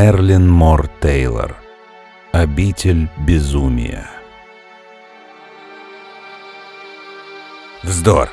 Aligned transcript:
Мерлин 0.00 0.48
Мор 0.48 0.88
Тейлор. 1.00 1.56
Обитель 2.30 3.08
безумия. 3.18 4.08
Вздор. 7.82 8.28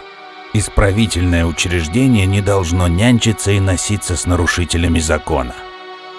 Исправительное 0.54 1.44
учреждение 1.44 2.28
не 2.28 2.42
должно 2.42 2.88
нянчиться 2.88 3.50
и 3.50 3.60
носиться 3.60 4.16
с 4.16 4.28
нарушителями 4.28 5.00
закона. 5.00 5.56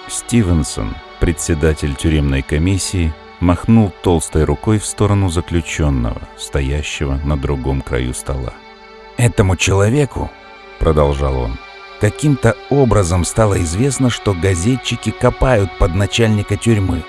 Стивенсон, 0.09 0.93
председатель 1.21 1.95
тюремной 1.95 2.41
комиссии, 2.41 3.13
махнул 3.39 3.93
толстой 4.03 4.43
рукой 4.43 4.79
в 4.79 4.85
сторону 4.85 5.29
заключенного, 5.29 6.23
стоящего 6.37 7.21
на 7.23 7.37
другом 7.37 7.81
краю 7.81 8.13
стола. 8.13 8.53
«Этому 9.15 9.55
человеку,— 9.55 10.29
продолжал 10.79 11.37
он,— 11.37 11.57
каким-то 11.99 12.55
образом 12.69 13.25
стало 13.25 13.61
известно, 13.63 14.09
что 14.09 14.33
газетчики 14.33 15.11
копают 15.11 15.75
под 15.77 15.95
начальника 15.95 16.57
тюрьмы, 16.57 17.03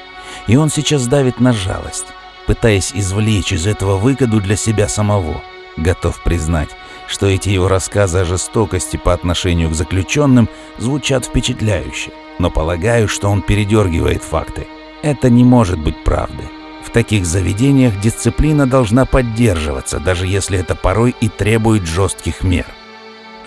и 0.47 0.57
он 0.57 0.71
сейчас 0.71 1.07
давит 1.07 1.41
на 1.41 1.53
жалость, 1.53 2.07
пытаясь 2.47 2.93
извлечь 2.95 3.53
из 3.53 3.67
этого 3.67 3.97
выгоду 3.97 4.41
для 4.41 4.57
себя 4.57 4.89
самого. 4.89 5.43
Готов 5.77 6.23
признать, 6.23 6.71
что 7.07 7.27
эти 7.27 7.51
его 7.51 7.69
рассказы 7.69 8.19
о 8.19 8.25
жестокости 8.25 8.97
по 8.97 9.13
отношению 9.13 9.71
к 9.71 9.75
заключенным 9.75 10.49
звучат 10.77 11.25
впечатляюще, 11.25 12.11
но 12.39 12.51
полагаю, 12.51 13.09
что 13.09 13.29
он 13.29 13.43
передергивает 13.43 14.23
факты. 14.23 14.67
Это 15.03 15.31
не 15.31 15.45
может 15.45 15.79
быть 15.79 16.03
правдой. 16.03 16.49
В 16.85 16.91
таких 16.91 17.27
заведениях 17.27 18.01
дисциплина 18.01 18.67
должна 18.67 19.05
поддерживаться, 19.05 20.01
даже 20.01 20.27
если 20.27 20.59
это 20.59 20.75
порой 20.75 21.15
и 21.21 21.29
требует 21.29 21.87
жестких 21.87 22.43
мер. 22.43 22.67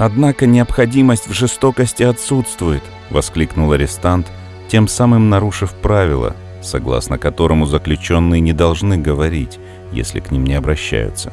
«Однако 0.01 0.47
необходимость 0.47 1.27
в 1.27 1.33
жестокости 1.33 2.01
отсутствует»,— 2.01 2.81
воскликнул 3.11 3.71
арестант, 3.71 4.31
тем 4.67 4.87
самым 4.87 5.29
нарушив 5.29 5.73
правила, 5.73 6.35
согласно 6.63 7.19
которому 7.19 7.67
заключенные 7.67 8.41
не 8.41 8.51
должны 8.51 8.97
говорить, 8.97 9.59
если 9.91 10.19
к 10.19 10.31
ним 10.31 10.43
не 10.43 10.55
обращаются. 10.55 11.31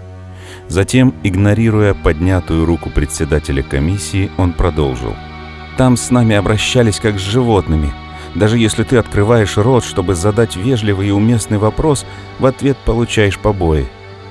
Затем, 0.69 1.15
игнорируя 1.23 1.95
поднятую 1.95 2.67
руку 2.67 2.91
председателя 2.91 3.63
комиссии, 3.63 4.31
он 4.37 4.53
продолжил. 4.53 5.15
«Там 5.79 5.97
с 5.97 6.11
нами 6.11 6.37
обращались 6.37 7.01
как 7.01 7.19
с 7.19 7.23
животными. 7.23 7.91
Даже 8.35 8.59
если 8.59 8.83
ты 8.83 8.99
открываешь 8.99 9.57
рот, 9.57 9.83
чтобы 9.83 10.15
задать 10.15 10.57
вежливый 10.57 11.09
и 11.09 11.13
уместный 11.13 11.57
вопрос, 11.57 12.05
в 12.39 12.45
ответ 12.45 12.77
получаешь 12.85 13.39
побои. 13.39 13.89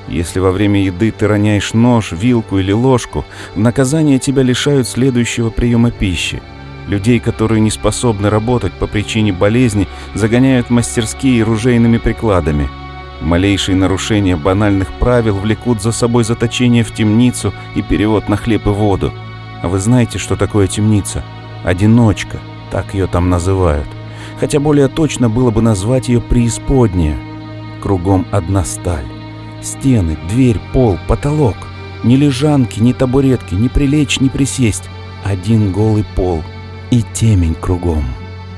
Если 0.08 0.40
во 0.40 0.52
время 0.52 0.84
еды 0.84 1.12
ты 1.12 1.28
роняешь 1.28 1.74
нож, 1.74 2.12
вилку 2.12 2.60
или 2.60 2.72
ложку, 2.72 3.26
в 3.56 3.60
наказание 3.60 4.20
тебя 4.20 4.44
лишают 4.44 4.88
следующего 4.88 5.50
приема 5.50 5.92
пищи. 5.92 6.42
Людей, 6.88 7.20
которые 7.20 7.60
не 7.60 7.72
способны 7.72 8.30
работать 8.30 8.74
по 8.74 8.88
причине 8.88 9.34
болезни, 9.34 9.88
загоняют 10.14 10.68
в 10.68 10.72
мастерские 10.72 11.44
ружейными 11.44 11.98
прикладами– 11.98 12.70
Малейшие 13.22 13.76
нарушения 13.76 14.36
банальных 14.36 14.94
правил 14.94 15.38
влекут 15.38 15.82
за 15.82 15.92
собой 15.92 16.24
заточение 16.24 16.84
в 16.84 16.94
темницу 16.94 17.54
и 17.76 17.82
перевод 17.82 18.30
на 18.30 18.38
хлеб 18.38 18.68
и 18.68 18.70
воду. 18.70 19.12
А 19.64 19.68
вы 19.68 19.80
знаете, 19.80 20.20
что 20.20 20.36
такое 20.36 20.68
темница? 20.68 21.24
Одиночка, 21.64 22.38
так 22.70 22.94
ее 22.94 23.08
там 23.08 23.30
называют. 23.30 23.88
Хотя 24.40 24.60
более 24.60 24.88
точно 24.88 25.30
было 25.30 25.50
бы 25.50 25.62
назвать 25.62 26.10
ее 26.10 26.22
преисподняя. 26.22 27.18
Кругом 27.82 28.28
одна 28.32 28.64
сталь. 28.64 29.17
Стены, 29.68 30.18
дверь, 30.30 30.60
пол, 30.74 30.98
потолок. 31.08 31.58
Ни 32.04 32.16
лежанки, 32.16 32.80
ни 32.80 32.94
табуретки, 32.94 33.54
ни 33.54 33.68
прилечь, 33.68 34.20
ни 34.20 34.30
присесть. 34.30 34.84
Один 35.26 35.72
голый 35.72 36.06
пол 36.16 36.42
и 36.90 37.04
темень 37.14 37.56
кругом. 37.56 38.06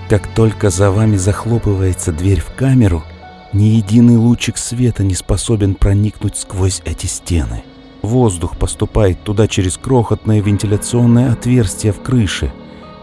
Как 0.08 0.28
только 0.28 0.70
за 0.70 0.92
вами 0.92 1.18
захлопывается 1.18 2.12
дверь 2.12 2.42
в 2.42 2.54
камеру– 2.56 3.04
ни 3.52 3.64
единый 3.64 4.16
лучик 4.16 4.58
света 4.58 5.04
не 5.04 5.16
способен 5.16 5.74
проникнуть 5.74 6.38
сквозь 6.38 6.82
эти 6.86 7.08
стены. 7.08 7.64
Воздух 8.04 8.58
поступает 8.58 9.24
туда 9.24 9.48
через 9.48 9.78
крохотное 9.78 10.40
вентиляционное 10.40 11.32
отверстие 11.32 11.92
в 11.92 12.00
крыше, 12.02 12.54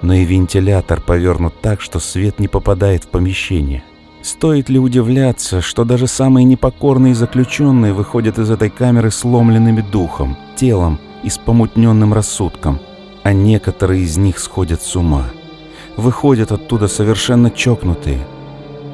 но 0.03 0.15
и 0.15 0.25
вентилятор 0.25 1.01
повернут 1.01 1.61
так, 1.61 1.81
что 1.81 1.99
свет 1.99 2.39
не 2.39 2.47
попадает 2.47 3.05
в 3.05 3.09
помещение. 3.09 3.83
Стоит 4.27 4.69
ли 4.69 4.79
удивляться, 4.81 5.61
что 5.61 5.85
даже 5.85 6.09
самые 6.09 6.43
непокорные 6.43 7.15
заключенные 7.15 7.93
выходят 7.93 8.41
из 8.41 8.51
этой 8.51 8.71
камеры 8.71 9.13
сломленными 9.13 9.83
духом, 9.83 10.37
телом 10.57 10.99
и 11.23 11.31
с 11.31 11.39
помутненным 11.39 12.13
рассудком, 12.13 12.81
а 13.23 13.33
некоторые 13.33 14.03
из 14.03 14.17
них 14.17 14.41
сходят 14.41 14.83
с 14.83 14.97
ума. 14.97 15.27
Выходят 15.97 16.51
оттуда 16.51 16.89
совершенно 16.89 17.51
чокнутые– 17.53 18.27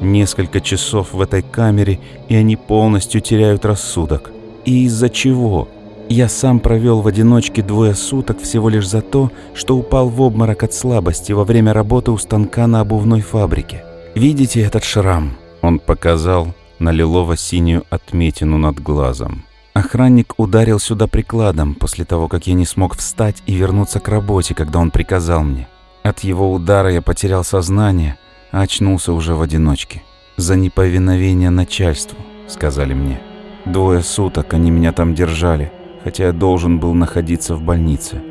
Несколько 0.03 0.59
часов 0.59 1.13
в 1.13 1.21
этой 1.21 1.41
камере, 1.41 1.97
и 2.27 2.35
они 2.35 2.57
полностью 2.57 3.21
теряют 3.21 3.63
рассудок. 3.63 4.31
И 4.65 4.83
из-за 4.83 5.09
чего? 5.09 5.69
Я 6.09 6.27
сам 6.27 6.59
провел 6.59 6.99
в 6.99 7.07
одиночке 7.07 7.61
двое 7.61 7.95
суток 7.95 8.41
всего 8.41 8.67
лишь 8.67 8.87
за 8.87 9.01
то, 9.01 9.31
что 9.53 9.77
упал 9.77 10.09
в 10.09 10.21
обморок 10.21 10.63
от 10.63 10.73
слабости 10.73 11.31
во 11.31 11.45
время 11.45 11.71
работы 11.71 12.11
у 12.11 12.17
станка 12.17 12.67
на 12.67 12.81
обувной 12.81 13.21
фабрике. 13.21 13.85
Видите 14.15 14.61
этот 14.61 14.83
шрам? 14.83 15.31
Он 15.61 15.79
показал 15.79 16.53
на 16.77 16.91
лилово-синюю 16.91 17.83
отметину 17.89 18.57
над 18.57 18.79
глазом. 18.79 19.43
Охранник 19.73 20.35
ударил 20.37 20.79
сюда 20.79 21.07
прикладом 21.07 21.73
после 21.73 22.05
того, 22.05 22.27
как 22.27 22.45
я 22.45 22.53
не 22.53 22.65
смог 22.65 22.95
встать 22.95 23.41
и 23.47 23.55
вернуться 23.55 23.99
к 23.99 24.07
работе, 24.07 24.53
когда 24.53 24.77
он 24.77 24.91
приказал 24.91 25.43
мне. 25.43 25.67
От 26.03 26.19
его 26.19 26.51
удара 26.53 26.91
я 26.91 27.01
потерял 27.01 27.43
сознание, 27.43 28.19
а 28.51 28.61
очнулся 28.61 29.13
уже 29.13 29.33
в 29.33 29.41
одиночке. 29.41 30.03
За 30.37 30.55
неповиновение 30.55 31.49
начальству, 31.49 32.17
сказали 32.47 32.93
мне. 32.93 33.19
Двое 33.65 34.03
суток 34.03 34.53
они 34.53 34.69
меня 34.69 34.91
там 34.91 35.15
держали, 35.15 35.71
хотя 36.03 36.25
я 36.25 36.33
должен 36.33 36.79
был 36.79 36.93
находиться 36.93 37.55
в 37.55 37.63
больнице. 37.63 38.21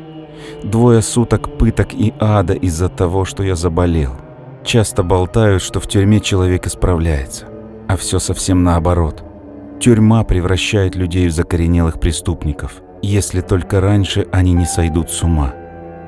Двое 0.63 1.01
суток 1.01 1.57
пыток 1.57 1.93
и 1.93 2.13
ада 2.21 2.53
из-за 2.53 2.87
того, 2.87 3.25
что 3.25 3.43
я 3.43 3.55
заболел. 3.55 4.22
Часто 4.63 5.03
болтают, 5.03 5.61
что 5.61 5.79
в 5.79 5.87
тюрьме 5.87 6.19
человек 6.19 6.67
исправляется, 6.67 7.47
а 7.87 7.97
все 7.97 8.19
совсем 8.19 8.63
наоборот. 8.63 9.23
Тюрьма 9.79 10.23
превращает 10.23 10.95
людей 10.95 11.27
в 11.27 11.31
закоренелых 11.31 11.99
преступников, 11.99 12.81
если 13.01 13.41
только 13.41 13.81
раньше 13.81 14.27
они 14.31 14.53
не 14.53 14.65
сойдут 14.65 15.11
с 15.11 15.21
ума. 15.23 15.53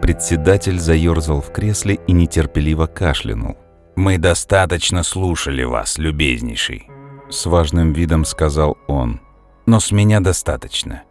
Председатель 0.02 0.80
заерзал 0.80 1.42
в 1.42 1.52
кресле 1.52 2.00
и 2.08 2.14
нетерпеливо 2.14 2.86
кашлянул. 2.86 3.58
«Мы 3.96 4.18
достаточно 4.18 5.04
слушали 5.04 5.64
вас, 5.64 5.98
любезнейший»,— 5.98 6.88
с 7.30 7.46
важным 7.46 7.92
видом 7.92 8.24
сказал 8.24 8.78
он. 8.88 9.20
«Но 9.66 9.80
с 9.80 9.92
меня 9.92 10.20
достаточно. 10.20 11.04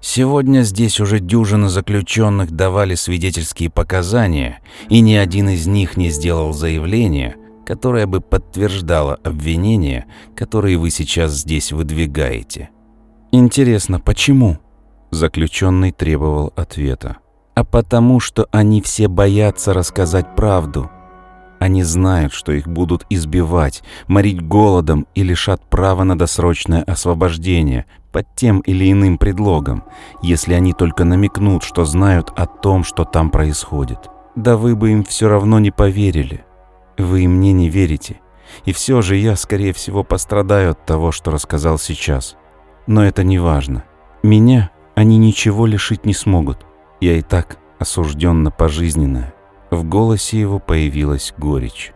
Сегодня 0.00 0.62
здесь 0.62 1.00
уже 1.00 1.18
дюжина 1.18 1.68
заключенных 1.68 2.52
давали 2.52 2.94
свидетельские 2.94 3.70
показания, 3.70 4.60
и 4.88 5.00
ни 5.00 5.14
один 5.14 5.48
из 5.48 5.66
них 5.66 5.96
не 5.96 6.10
сделал 6.10 6.52
заявление, 6.52 7.36
которое 7.66 8.06
бы 8.06 8.20
подтверждало 8.20 9.16
обвинения, 9.24 10.06
которые 10.36 10.78
вы 10.78 10.90
сейчас 10.90 11.32
здесь 11.32 11.72
выдвигаете». 11.72 12.70
«Интересно, 13.32 14.00
почему?» 14.00 14.58
Заключенный 15.10 15.92
требовал 15.92 16.52
ответа. 16.56 17.18
«А 17.54 17.64
потому 17.64 18.20
что 18.20 18.46
они 18.52 18.80
все 18.80 19.08
боятся 19.08 19.74
рассказать 19.74 20.36
правду», 20.36 20.90
они 21.58 21.82
знают, 21.82 22.32
что 22.32 22.52
их 22.52 22.68
будут 22.68 23.06
избивать, 23.10 23.82
морить 24.06 24.40
голодом 24.40 25.06
и 25.14 25.22
лишат 25.22 25.62
права 25.68 26.04
на 26.04 26.18
досрочное 26.18 26.82
освобождение 26.82 27.86
под 28.12 28.26
тем 28.34 28.60
или 28.60 28.90
иным 28.90 29.18
предлогом, 29.18 29.84
если 30.22 30.54
они 30.54 30.72
только 30.72 31.04
намекнут, 31.04 31.62
что 31.62 31.84
знают 31.84 32.32
о 32.36 32.46
том, 32.46 32.84
что 32.84 33.04
там 33.04 33.30
происходит. 33.30 34.08
Да 34.36 34.56
вы 34.56 34.76
бы 34.76 34.92
им 34.92 35.04
все 35.04 35.28
равно 35.28 35.58
не 35.58 35.70
поверили. 35.70 36.44
Вы 36.96 37.24
и 37.24 37.28
мне 37.28 37.52
не 37.52 37.68
верите. 37.68 38.20
И 38.64 38.72
все 38.72 39.02
же 39.02 39.16
я, 39.16 39.36
скорее 39.36 39.72
всего, 39.72 40.04
пострадаю 40.04 40.70
от 40.72 40.86
того, 40.86 41.12
что 41.12 41.30
рассказал 41.30 41.78
сейчас. 41.78 42.36
Но 42.86 43.04
это 43.04 43.22
не 43.24 43.38
важно. 43.38 43.84
Меня 44.22 44.70
они 44.94 45.18
ничего 45.18 45.66
лишить 45.66 46.06
не 46.06 46.14
смогут. 46.14 46.66
Я 47.00 47.18
и 47.18 47.22
так 47.22 47.58
осужден 47.78 48.42
на 48.42 48.50
пожизненное. 48.50 49.34
В 49.70 49.84
голосе 49.84 50.40
его 50.40 50.58
появилась 50.58 51.34
горечь. 51.36 51.92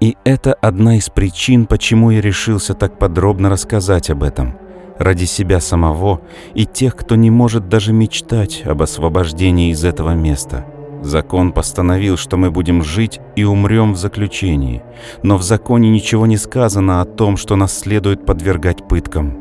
И 0.00 0.16
это 0.24 0.54
одна 0.54 0.96
из 0.96 1.08
причин, 1.08 1.66
почему 1.66 2.10
я 2.10 2.20
решился 2.20 2.74
так 2.74 2.98
подробно 2.98 3.48
рассказать 3.48 4.10
об 4.10 4.22
этом. 4.22 4.58
Ради 4.98 5.24
себя 5.24 5.60
самого 5.60 6.20
и 6.54 6.66
тех, 6.66 6.94
кто 6.96 7.16
не 7.16 7.30
может 7.30 7.68
даже 7.68 7.92
мечтать 7.92 8.62
об 8.64 8.82
освобождении 8.82 9.70
из 9.70 9.84
этого 9.84 10.10
места. 10.14 10.66
Закон 11.02 11.52
постановил, 11.52 12.16
что 12.16 12.36
мы 12.36 12.50
будем 12.50 12.82
жить 12.82 13.20
и 13.36 13.44
умрем 13.44 13.92
в 13.92 13.96
заключении, 13.96 14.82
но 15.22 15.36
в 15.36 15.42
законе 15.42 15.90
ничего 15.90 16.26
не 16.26 16.36
сказано 16.36 17.00
о 17.00 17.04
том, 17.04 17.36
что 17.36 17.56
нас 17.56 17.78
следует 17.78 18.24
подвергать 18.24 18.88
пыткам. 18.88 19.38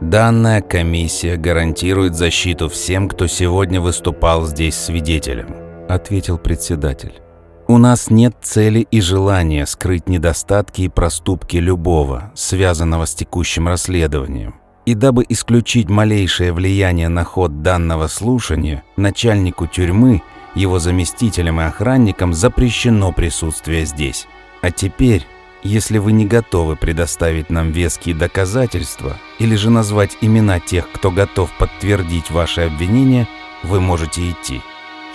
Данная 0.00 0.62
комиссия 0.62 1.36
гарантирует 1.36 2.14
защиту 2.14 2.68
всем, 2.68 3.08
кто 3.08 3.26
сегодня 3.26 3.80
выступал 3.80 4.46
здесь 4.46 4.74
свидетелем.— 4.74 5.56
ответил 5.94 6.38
председатель. 6.38 7.22
У 7.68 7.78
нас 7.78 8.10
нет 8.10 8.34
цели 8.42 8.86
и 8.90 9.00
желания 9.00 9.66
скрыть 9.66 10.08
недостатки 10.08 10.82
и 10.82 10.88
проступки 10.88 11.56
любого, 11.56 12.32
связанного 12.34 13.06
с 13.06 13.14
текущим 13.14 13.68
расследованием. 13.68 14.56
И 14.84 14.94
дабы 14.94 15.24
исключить 15.28 15.88
малейшее 15.88 16.52
влияние 16.52 17.08
на 17.08 17.24
ход 17.24 17.62
данного 17.62 18.08
слушания, 18.08 18.82
начальнику 18.96 19.68
тюрьмы, 19.68 20.22
его 20.54 20.80
заместителям 20.80 21.60
и 21.60 21.64
охранникам 21.64 22.34
запрещено 22.34 23.12
присутствие 23.12 23.86
здесь. 23.86 24.26
А 24.60 24.70
теперь, 24.72 25.24
если 25.62 25.98
вы 25.98 26.12
не 26.12 26.26
готовы 26.26 26.74
предоставить 26.74 27.48
нам 27.48 27.70
веские 27.70 28.16
доказательства 28.16 29.16
или 29.38 29.54
же 29.54 29.70
назвать 29.70 30.18
имена 30.20 30.58
тех, 30.58 30.90
кто 30.90 31.12
готов 31.12 31.50
подтвердить 31.58 32.30
ваши 32.30 32.62
обвинения, 32.62 33.28
вы 33.62 33.80
можете 33.80 34.28
идти. 34.28 34.60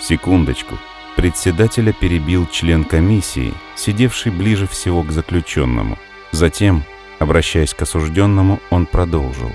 Секундочку. 0.00 0.78
Председателя 1.16 1.92
перебил 1.92 2.46
член 2.46 2.84
комиссии, 2.84 3.54
сидевший 3.76 4.30
ближе 4.32 4.66
всего 4.66 5.02
к 5.02 5.10
заключенному. 5.10 5.98
Затем 6.30 6.84
Обращаясь 7.18 7.74
к 7.74 7.82
осужденному, 7.82 8.60
он 8.70 8.86
продолжил. 8.86 9.50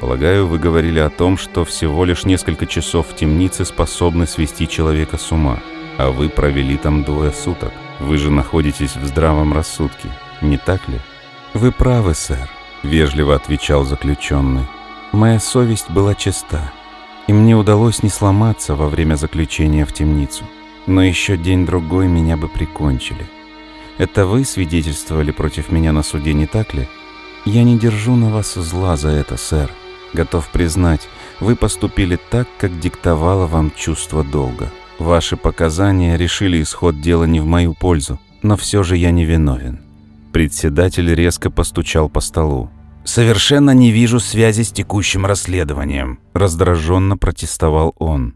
«Полагаю, 0.00 0.46
вы 0.46 0.58
говорили 0.58 1.00
о 1.00 1.10
том, 1.10 1.36
что 1.36 1.64
всего 1.64 2.04
лишь 2.04 2.24
несколько 2.24 2.66
часов 2.66 3.08
в 3.08 3.16
темнице 3.16 3.64
способны 3.64 4.28
свести 4.28 4.68
человека 4.68 5.18
с 5.18 5.32
ума, 5.32 5.58
а 5.96 6.12
вы 6.12 6.28
провели 6.28 6.76
там 6.76 7.02
двое 7.02 7.32
суток. 7.32 7.72
Вы 7.98 8.16
же 8.18 8.30
находитесь 8.30 8.94
в 8.94 9.04
здравом 9.04 9.52
рассудке, 9.52 10.08
не 10.40 10.56
так 10.56 10.88
ли?» 10.88 11.00
«Вы 11.54 11.72
правы, 11.72 12.14
сэр»,— 12.14 12.48
вежливо 12.84 13.34
отвечал 13.34 13.84
заключенный. 13.84 14.66
«Моя 15.10 15.40
совесть 15.40 15.90
была 15.90 16.14
чиста, 16.14 16.72
и 17.28 17.32
мне 17.32 17.54
удалось 17.54 18.02
не 18.02 18.08
сломаться 18.08 18.74
во 18.74 18.88
время 18.88 19.14
заключения 19.14 19.84
в 19.84 19.92
темницу. 19.92 20.44
Но 20.86 21.04
еще 21.04 21.36
день-другой 21.36 22.08
меня 22.08 22.36
бы 22.36 22.48
прикончили. 22.48 23.24
Это 23.98 24.26
вы 24.26 24.44
свидетельствовали 24.44 25.30
против 25.30 25.70
меня 25.70 25.92
на 25.92 26.02
суде, 26.02 26.32
не 26.32 26.46
так 26.46 26.74
ли?» 26.74 26.88
Я 27.44 27.62
не 27.64 27.78
держу 27.78 28.14
на 28.14 28.28
вас 28.28 28.54
зла 28.54 28.96
за 28.98 29.08
это, 29.08 29.38
сэр. 29.38 29.70
Готов 30.12 30.48
признать, 30.48 31.08
вы 31.40 31.56
поступили 31.56 32.18
так, 32.30 32.46
как 32.58 32.78
диктовало 32.78 33.46
вам 33.46 33.72
чувство 33.74 34.22
долга. 34.22 34.70
Ваши 34.98 35.38
показания 35.38 36.18
решили 36.18 36.60
исход 36.60 37.00
дела 37.00 37.24
не 37.24 37.40
в 37.40 37.46
мою 37.46 37.72
пользу, 37.72 38.18
но 38.42 38.56
все 38.58 38.82
же 38.82 38.98
я 38.98 39.12
не 39.12 39.24
виновен. 39.24 39.80
Председатель 40.32 41.14
резко 41.14 41.50
постучал 41.50 42.10
по 42.10 42.20
столу. 42.20 42.68
«Совершенно 43.08 43.70
не 43.70 43.90
вижу 43.90 44.20
связи 44.20 44.60
с 44.60 44.70
текущим 44.70 45.24
расследованием»,– 45.24 46.18
раздраженно 46.34 47.16
протестовал 47.16 47.94
он. 47.98 48.34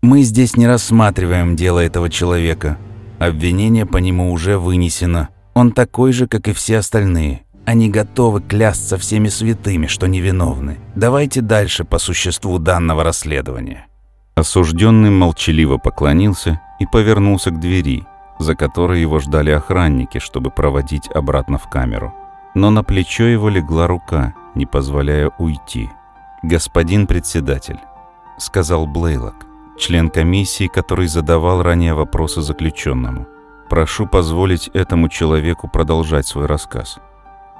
«Мы 0.00 0.22
здесь 0.22 0.56
не 0.56 0.68
рассматриваем 0.68 1.56
дело 1.56 1.80
этого 1.80 2.08
человека. 2.08 2.78
Обвинение 3.18 3.84
по 3.84 3.96
нему 3.96 4.32
уже 4.32 4.58
вынесено. 4.58 5.30
Он 5.54 5.72
такой 5.72 6.12
же, 6.12 6.28
как 6.28 6.46
и 6.46 6.52
все 6.52 6.78
остальные. 6.78 7.42
Они 7.64 7.90
готовы 7.90 8.40
клясться 8.40 8.96
всеми 8.96 9.26
святыми, 9.26 9.88
что 9.88 10.06
невиновны. 10.06 10.78
Давайте 10.94 11.40
дальше 11.40 11.82
по 11.82 11.98
существу 11.98 12.60
данного 12.60 13.02
расследования». 13.02 13.88
Осужденный 14.36 15.10
молчаливо 15.10 15.78
поклонился 15.78 16.60
и 16.78 16.86
повернулся 16.86 17.50
к 17.50 17.58
двери, 17.58 18.04
за 18.38 18.54
которой 18.54 19.00
его 19.00 19.18
ждали 19.18 19.50
охранники, 19.50 20.20
чтобы 20.20 20.52
проводить 20.52 21.08
обратно 21.12 21.58
в 21.58 21.68
камеру. 21.68 22.14
Но 22.54 22.70
на 22.70 22.82
плечо 22.82 23.24
его 23.24 23.48
легла 23.48 23.86
рука, 23.86 24.34
не 24.54 24.66
позволяя 24.66 25.30
уйти. 25.38 25.90
«Господин 26.42 27.06
председатель»,— 27.06 27.80
сказал 28.38 28.86
Блейлок, 28.86 29.46
член 29.78 30.10
комиссии, 30.10 30.66
который 30.66 31.06
задавал 31.06 31.62
ранее 31.62 31.94
вопросы 31.94 32.42
заключенному. 32.42 33.26
«Прошу 33.70 34.06
позволить 34.06 34.68
этому 34.68 35.08
человеку 35.08 35.68
продолжать 35.68 36.26
свой 36.26 36.46
рассказ». 36.46 36.98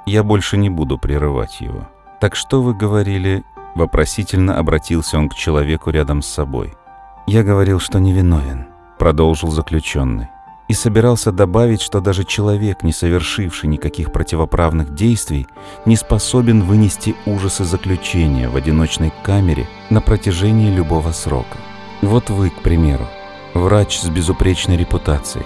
Я 0.05 0.23
больше 0.23 0.57
не 0.57 0.69
буду 0.69 0.97
прерывать 0.97 1.61
его. 1.61 1.87
«Так 2.19 2.35
что 2.35 2.61
вы 2.61 2.73
говорили?» 2.73 3.43
Вопросительно 3.75 4.59
обратился 4.59 5.17
он 5.17 5.29
к 5.29 5.33
человеку 5.33 5.89
рядом 5.89 6.21
с 6.21 6.27
собой. 6.27 6.75
«Я 7.25 7.43
говорил, 7.43 7.79
что 7.79 7.99
невиновен»,— 7.99 8.67
продолжил 8.99 9.49
заключенный. 9.49 10.29
И 10.73 10.75
собирался 10.75 11.31
добавить, 11.31 11.83
что 11.83 12.01
даже 12.01 12.23
человек, 12.23 12.81
не 12.81 12.91
совершивший 12.91 13.69
никаких 13.69 14.11
противоправных 14.11 14.95
действий, 14.95 15.45
не 15.85 15.95
способен 15.95 16.63
вынести 16.63 17.15
ужасы 17.27 17.63
заключения 17.63 18.49
в 18.49 18.55
одиночной 18.55 19.13
камере 19.21 19.67
на 19.91 20.01
протяжении 20.01 20.71
любого 20.71 21.11
срока. 21.11 21.59
Вот 22.01 22.31
вы, 22.31 22.49
к 22.49 22.63
примеру, 22.63 23.07
врач 23.53 23.99
с 23.99 24.09
безупречной 24.09 24.75
репутацией, 24.75 25.45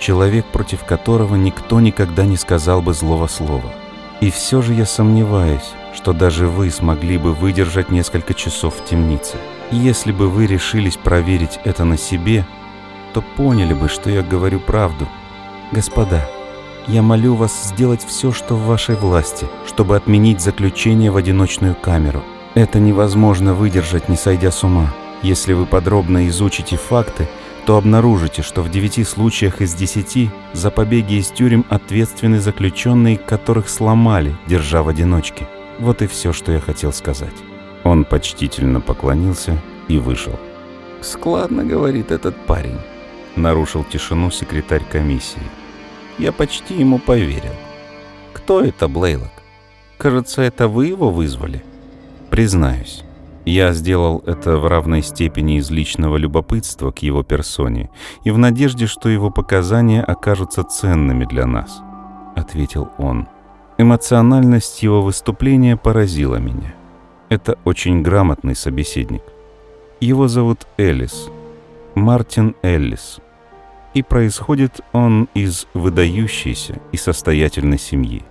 человек, 0.00 0.44
против 0.52 0.84
которого 0.84 1.36
никто 1.36 1.80
никогда 1.80 2.26
не 2.26 2.36
сказал 2.36 2.82
бы 2.82 2.92
злого 2.92 3.26
слова— 3.26 3.72
и 4.20 4.32
все 4.32 4.62
же 4.62 4.74
я 4.74 4.84
сомневаюсь, 4.84 5.70
что 5.94 6.12
даже 6.12 6.48
вы 6.48 6.70
смогли 6.70 7.18
бы 7.18 7.32
выдержать 7.32 7.90
несколько 7.90 8.34
часов 8.34 8.74
в 8.74 8.84
темнице. 8.84 9.36
Если 9.70 10.10
бы 10.10 10.28
вы 10.28 10.46
решились 10.46 10.96
проверить 10.96 11.60
это 11.64 11.84
на 11.84 11.96
себе, 11.96 12.44
то 13.12 13.22
поняли 13.36 13.74
бы, 13.74 13.88
что 13.88 14.10
я 14.10 14.22
говорю 14.22 14.60
правду. 14.60 15.08
Господа, 15.72 16.28
я 16.86 17.02
молю 17.02 17.34
вас 17.34 17.64
сделать 17.64 18.04
все, 18.04 18.32
что 18.32 18.54
в 18.54 18.66
вашей 18.66 18.96
власти, 18.96 19.46
чтобы 19.66 19.96
отменить 19.96 20.40
заключение 20.40 21.10
в 21.10 21.16
одиночную 21.16 21.74
камеру. 21.74 22.22
Это 22.54 22.78
невозможно 22.80 23.54
выдержать, 23.54 24.08
не 24.08 24.16
сойдя 24.16 24.50
с 24.50 24.64
ума. 24.64 24.92
Если 25.22 25.52
вы 25.52 25.66
подробно 25.66 26.28
изучите 26.28 26.76
факты, 26.76 27.28
то 27.66 27.76
обнаружите, 27.76 28.40
что 28.40 28.62
в 28.62 28.70
9 28.70 29.06
случаях 29.06 29.60
из 29.60 29.74
10 29.74 30.30
за 30.54 30.70
побеги 30.70 31.14
из 31.14 31.28
тюрем 31.28 31.66
ответственны 31.68 32.40
заключенные, 32.40 33.18
которых 33.18 33.68
сломали, 33.68 34.34
держа 34.46 34.82
в 34.82 34.88
одиночке. 34.88 35.46
Вот 35.78 36.00
и 36.00 36.06
все, 36.06 36.32
что 36.32 36.52
я 36.52 36.60
хотел 36.60 36.92
сказать. 36.94 37.34
Он 37.84 38.04
почтительно 38.04 38.80
поклонился 38.80 39.58
и 39.88 39.98
вышел. 39.98 40.38
«Складно,— 41.02 41.64
говорит 41.64 42.10
этот 42.10 42.34
парень»,— 42.46 42.78
нарушил 43.36 43.84
тишину 43.84 44.30
секретарь 44.30 44.84
комиссии. 44.84 45.42
«Я 46.18 46.32
почти 46.32 46.74
ему 46.74 46.98
поверил. 46.98 47.54
Кто 48.32 48.60
это, 48.60 48.88
Блейлок? 48.88 49.30
Кажется, 49.96 50.42
это 50.42 50.68
вы 50.68 50.86
его 50.86 51.10
вызвали?» 51.10 51.64
«Признаюсь, 52.30 53.04
я 53.44 53.72
сделал 53.72 54.22
это 54.26 54.58
в 54.58 54.66
равной 54.66 55.02
степени 55.02 55.58
из 55.58 55.70
личного 55.70 56.16
любопытства 56.16 56.90
к 56.90 56.98
его 56.98 57.22
персоне 57.22 57.90
и 58.24 58.30
в 58.30 58.38
надежде, 58.38 58.86
что 58.86 59.08
его 59.08 59.30
показания 59.30 60.02
окажутся 60.02 60.64
ценными 60.64 61.24
для 61.24 61.46
нас»,— 61.46 61.80
ответил 62.36 62.90
он. 62.98 63.28
Эмоциональность 63.78 64.82
его 64.82 65.02
выступления 65.02 65.76
поразила 65.76 66.36
меня. 66.36 66.74
Это 67.28 67.58
очень 67.64 68.02
грамотный 68.02 68.56
собеседник. 68.56 69.22
Его 70.00 70.28
зовут 70.28 70.66
Элис, 70.78 71.28
Мартин 71.94 72.56
Эллис. 72.62 73.20
И 73.94 74.02
происходит 74.02 74.80
он 74.92 75.28
из 75.34 75.66
выдающейся 75.74 76.80
и 76.92 76.96
состоятельной 76.96 77.78
семьи. 77.78 78.22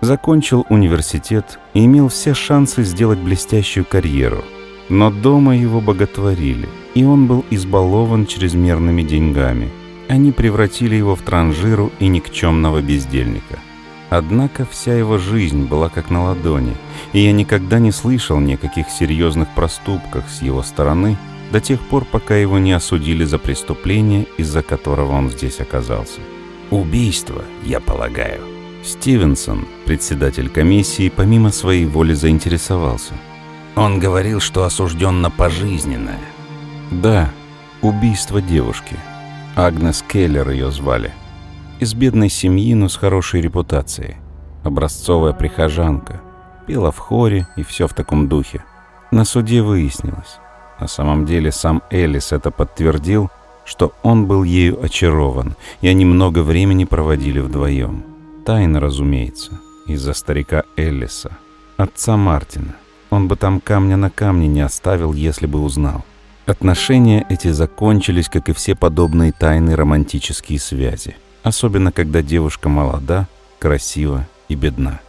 Закончил 0.00 0.66
университет 0.68 1.58
и 1.74 1.84
имел 1.84 2.08
все 2.08 2.34
шансы 2.34 2.82
сделать 2.82 3.18
блестящую 3.18 3.84
карьеру. 3.84 4.44
Но 4.88 5.10
дома 5.10 5.56
его 5.56 5.80
боготворили, 5.80 6.68
и 6.94 7.04
он 7.04 7.26
был 7.26 7.44
избалован 7.50 8.26
чрезмерными 8.26 9.02
деньгами. 9.02 9.70
Они 10.08 10.32
превратили 10.32 10.96
его 10.96 11.14
в 11.14 11.22
транжиру 11.22 11.92
и 12.00 12.08
никчемного 12.08 12.82
бездельника. 12.82 13.58
Однако 14.10 14.66
вся 14.66 14.94
его 14.94 15.16
жизнь 15.16 15.64
была 15.66 15.88
как 15.88 16.10
на 16.10 16.24
ладони, 16.24 16.74
и 17.14 17.20
я 17.20 17.32
никогда 17.32 17.78
не 17.78 17.92
слышал 17.92 18.38
никаких 18.40 18.90
серьезных 18.90 19.48
проступках 19.54 20.28
с 20.28 20.42
его 20.42 20.62
стороны 20.62 21.16
до 21.52 21.60
тех 21.60 21.80
пор, 21.80 22.04
пока 22.04 22.34
его 22.34 22.58
не 22.58 22.72
осудили 22.72 23.24
за 23.24 23.38
преступление, 23.38 24.26
из-за 24.38 24.62
которого 24.62 25.12
он 25.12 25.30
здесь 25.30 25.60
оказался. 25.60 26.20
Убийство, 26.70 27.44
я 27.62 27.78
полагаю. 27.78 28.40
Стивенсон, 28.82 29.66
председатель 29.84 30.48
комиссии, 30.48 31.12
помимо 31.14 31.52
своей 31.52 31.84
воли 31.84 32.14
заинтересовался. 32.14 33.12
Он 33.76 34.00
говорил, 34.00 34.40
что 34.40 34.64
осужден 34.64 35.20
на 35.20 35.30
пожизненное. 35.30 36.20
Да, 36.90 37.30
убийство 37.82 38.40
девушки. 38.40 38.96
Агнес 39.54 40.02
Келлер 40.08 40.48
ее 40.50 40.70
звали. 40.70 41.12
Из 41.80 41.94
бедной 41.94 42.30
семьи, 42.30 42.74
но 42.74 42.88
с 42.88 42.96
хорошей 42.96 43.42
репутацией. 43.42 44.16
Образцовая 44.64 45.32
прихожанка. 45.32 46.22
Пела 46.66 46.90
в 46.90 46.98
хоре 46.98 47.46
и 47.56 47.62
все 47.62 47.86
в 47.86 47.94
таком 47.94 48.28
духе. 48.28 48.64
На 49.10 49.24
суде 49.24 49.62
выяснилось. 49.62 50.38
На 50.80 50.88
самом 50.88 51.26
деле 51.26 51.52
сам 51.52 51.82
Элис 51.90 52.32
это 52.32 52.50
подтвердил, 52.50 53.30
что 53.64 53.92
он 54.02 54.26
был 54.26 54.42
ею 54.42 54.82
очарован, 54.82 55.54
и 55.80 55.88
они 55.88 56.04
много 56.04 56.40
времени 56.42 56.84
проводили 56.84 57.38
вдвоем. 57.40 58.04
Тайно, 58.44 58.80
разумеется, 58.80 59.60
из-за 59.86 60.12
старика 60.14 60.64
Эллиса, 60.76 61.30
отца 61.76 62.16
Мартина. 62.16 62.74
Он 63.10 63.28
бы 63.28 63.36
там 63.36 63.60
камня 63.60 63.96
на 63.96 64.10
камне 64.10 64.48
не 64.48 64.62
оставил, 64.62 65.12
если 65.12 65.46
бы 65.46 65.60
узнал. 65.60 66.04
Отношения 66.46 67.24
эти 67.28 67.48
закончились, 67.52 68.28
как 68.28 68.48
и 68.48 68.52
все 68.52 68.74
подобные 68.74 69.32
тайные 69.32 69.76
романтические 69.76 70.58
связи, 70.58 71.16
особенно 71.44 71.92
когда 71.92 72.22
девушка 72.22 72.68
молода, 72.68 73.28
красива 73.60 74.26
и 74.48 74.56
бедна. 74.56 75.00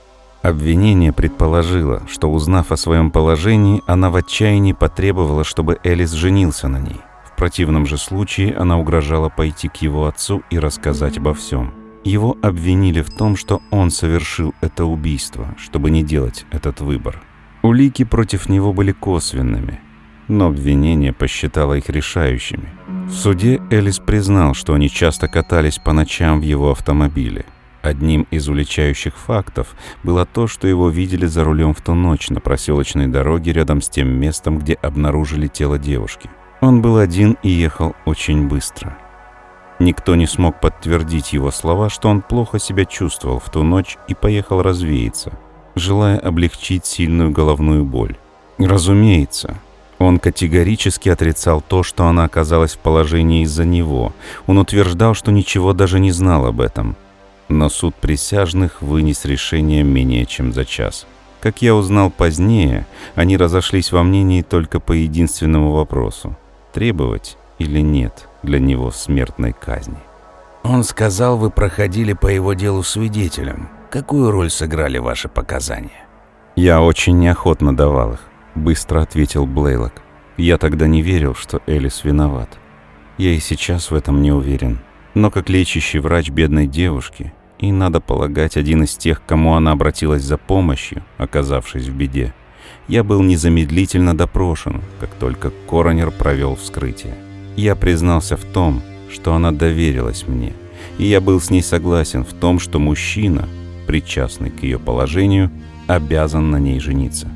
Обвинение 0.43 1.11
предположило, 1.11 2.03
что 2.07 2.31
узнав 2.31 2.71
о 2.71 2.77
своем 2.77 3.09
положении, 3.09 3.81
она 3.87 4.09
в 4.09 4.15
отчаянии 4.15 4.73
потребовала, 4.73 5.43
чтобы 5.43 5.79
Элис 5.83 6.11
женился 6.11 6.67
на 6.67 6.79
ней. 6.79 6.99
В 7.25 7.35
противном 7.35 7.85
же 7.85 7.97
случае 7.97 8.53
она 8.53 8.77
угрожала 8.77 9.29
пойти 9.29 9.69
к 9.69 9.77
его 9.77 10.05
отцу 10.05 10.43
и 10.51 10.59
рассказать 10.59 11.17
обо 11.17 11.33
всем. 11.33 11.73
Его 12.03 12.37
обвинили 12.41 13.01
в 13.01 13.09
том, 13.09 13.35
что 13.37 13.61
он 13.71 13.89
совершил 13.89 14.53
это 14.61 14.85
убийство, 14.85 15.55
чтобы 15.57 15.89
не 15.89 16.03
делать 16.03 16.45
этот 16.51 16.81
выбор. 16.81 17.21
Улики 17.63 18.03
против 18.03 18.49
него 18.49 18.73
были 18.73 18.91
косвенными– 18.91 19.79
но 20.27 20.47
обвинение 20.47 21.13
посчитало 21.13 21.73
их 21.73 21.89
решающими. 21.89 22.69
В 23.07 23.11
суде 23.11 23.61
Элис 23.69 23.99
признал, 23.99 24.53
что 24.53 24.73
они 24.73 24.89
часто 24.89 25.27
катались 25.27 25.79
по 25.79 25.93
ночам 25.93 26.39
в 26.39 26.43
его 26.43 26.71
автомобиле. 26.71 27.45
Одним 27.83 28.25
из 28.31 28.47
уличающих 28.47 29.13
фактов 29.17 29.75
было 30.03 30.25
то, 30.25 30.47
что 30.47 30.69
его 30.69 30.87
видели 30.87 31.25
за 31.25 31.43
рулем 31.43 31.73
в 31.73 31.81
ту 31.81 31.93
ночь 31.93 32.29
на 32.29 32.39
проселочной 32.39 33.07
дороге 33.07 33.51
рядом 33.51 33.81
с 33.81 33.89
тем 33.89 34.07
местом, 34.07 34.57
где 34.57 34.75
обнаружили 34.75 35.47
тело 35.47 35.77
девушки. 35.77 36.29
Он 36.61 36.81
был 36.81 36.97
один 36.97 37.37
и 37.43 37.49
ехал 37.49 37.93
очень 38.05 38.47
быстро. 38.47 38.97
Никто 39.79 40.15
не 40.15 40.27
смог 40.27 40.61
подтвердить 40.61 41.33
его 41.33 41.51
слова, 41.51 41.89
что 41.89 42.07
он 42.07 42.21
плохо 42.21 42.57
себя 42.57 42.85
чувствовал 42.85 43.39
в 43.39 43.49
ту 43.49 43.63
ночь 43.63 43.97
и 44.07 44.13
поехал 44.13 44.61
развеяться, 44.61 45.33
желая 45.75 46.17
облегчить 46.17 46.85
сильную 46.85 47.31
головную 47.31 47.83
боль. 47.83 48.15
Разумеется, 48.59 49.57
он 49.99 50.19
категорически 50.19 51.09
отрицал 51.09 51.59
то, 51.59 51.83
что 51.83 52.05
она 52.05 52.23
оказалась 52.23 52.75
в 52.75 52.79
положении 52.79 53.43
из-за 53.43 53.65
него. 53.65 54.13
Он 54.47 54.57
утверждал, 54.57 55.15
что 55.15 55.33
ничего 55.33 55.73
даже 55.73 55.99
не 55.99 56.13
знал 56.13 56.45
об 56.45 56.61
этом. 56.61 56.95
Но 57.49 57.69
суд 57.69 57.95
присяжных 57.95 58.81
вынес 58.81 59.25
решение 59.25 59.83
менее 59.83 60.25
чем 60.25 60.53
за 60.53 60.65
час. 60.65 61.05
Как 61.41 61.61
я 61.61 61.75
узнал 61.75 62.09
позднее, 62.09 62.85
они 63.15 63.37
разошлись 63.37 63.91
во 63.91 64.03
мнении 64.03 64.41
только 64.41 64.79
по 64.79 64.93
единственному 64.93 65.71
вопросу– 65.71 66.37
требовать 66.73 67.37
или 67.59 67.79
нет 67.81 68.29
для 68.43 68.59
него 68.59 68.91
смертной 68.91 69.53
казни. 69.53 69.97
Он 70.63 70.83
сказал, 70.83 71.37
вы 71.37 71.49
проходили 71.49 72.13
по 72.13 72.27
его 72.27 72.53
делу 72.53 72.83
свидетелем. 72.83 73.69
Какую 73.89 74.31
роль 74.31 74.49
сыграли 74.49 74.97
ваши 74.97 75.27
показания? 75.27 76.07
Я 76.55 76.81
очень 76.81 77.19
неохотно 77.19 77.75
давал 77.75 78.13
их.— 78.13 78.19
быстро 78.55 79.01
ответил 79.01 79.47
Блейлок. 79.47 79.93
«Я 80.37 80.57
тогда 80.59 80.85
не 80.85 81.01
верил, 81.01 81.33
что 81.33 81.61
Элис 81.65 82.03
виноват. 82.03 82.49
Я 83.17 83.31
и 83.31 83.39
сейчас 83.39 83.89
в 83.89 83.95
этом 83.95 84.21
не 84.21 84.31
уверен. 84.31 84.79
Но 85.13 85.29
как 85.29 85.49
лечащий 85.49 85.99
врач 85.99 86.29
бедной 86.29 86.67
девушки, 86.67 87.33
и, 87.59 87.71
надо 87.71 87.99
полагать, 87.99 88.57
один 88.57 88.83
из 88.83 88.95
тех, 88.95 89.21
кому 89.25 89.53
она 89.55 89.71
обратилась 89.71 90.23
за 90.23 90.37
помощью, 90.37 91.03
оказавшись 91.17 91.87
в 91.87 91.95
беде, 91.95 92.33
я 92.87 93.03
был 93.03 93.21
незамедлительно 93.21 94.17
допрошен, 94.17 94.81
как 94.99 95.09
только 95.11 95.51
коронер 95.69 96.11
провел 96.11 96.55
вскрытие. 96.55 97.15
Я 97.55 97.75
признался 97.75 98.35
в 98.35 98.43
том, 98.43 98.81
что 99.11 99.33
она 99.33 99.51
доверилась 99.51 100.27
мне, 100.27 100.53
и 100.97 101.05
я 101.05 101.21
был 101.21 101.39
с 101.39 101.49
ней 101.49 101.61
согласен 101.61 102.25
в 102.25 102.33
том, 102.33 102.59
что 102.59 102.79
мужчина, 102.79 103.47
причастный 103.87 104.49
к 104.49 104.63
ее 104.63 104.79
положению, 104.79 105.51
обязан 105.87 106.49
на 106.49 106.57
ней 106.57 106.79
жениться. 106.79 107.29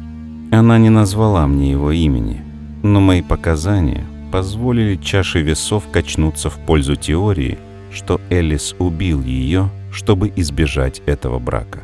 Она 0.51 0.77
не 0.77 0.89
назвала 0.89 1.45
мне 1.45 1.71
его 1.71 1.91
имени, 1.91 2.41
но 2.81 2.99
мои 2.99 3.21
показания 3.21 4.03
позволили 4.31 4.95
чаше 4.95 5.41
весов 5.41 5.83
качнуться 5.91 6.49
в 6.49 6.57
пользу 6.57 6.95
теории, 6.95 7.57
что 7.97 8.21
Элис 8.29 8.75
убил 8.79 9.21
ее, 9.21 9.69
чтобы 9.91 10.31
избежать 10.35 11.01
этого 11.05 11.39
брака. 11.39 11.81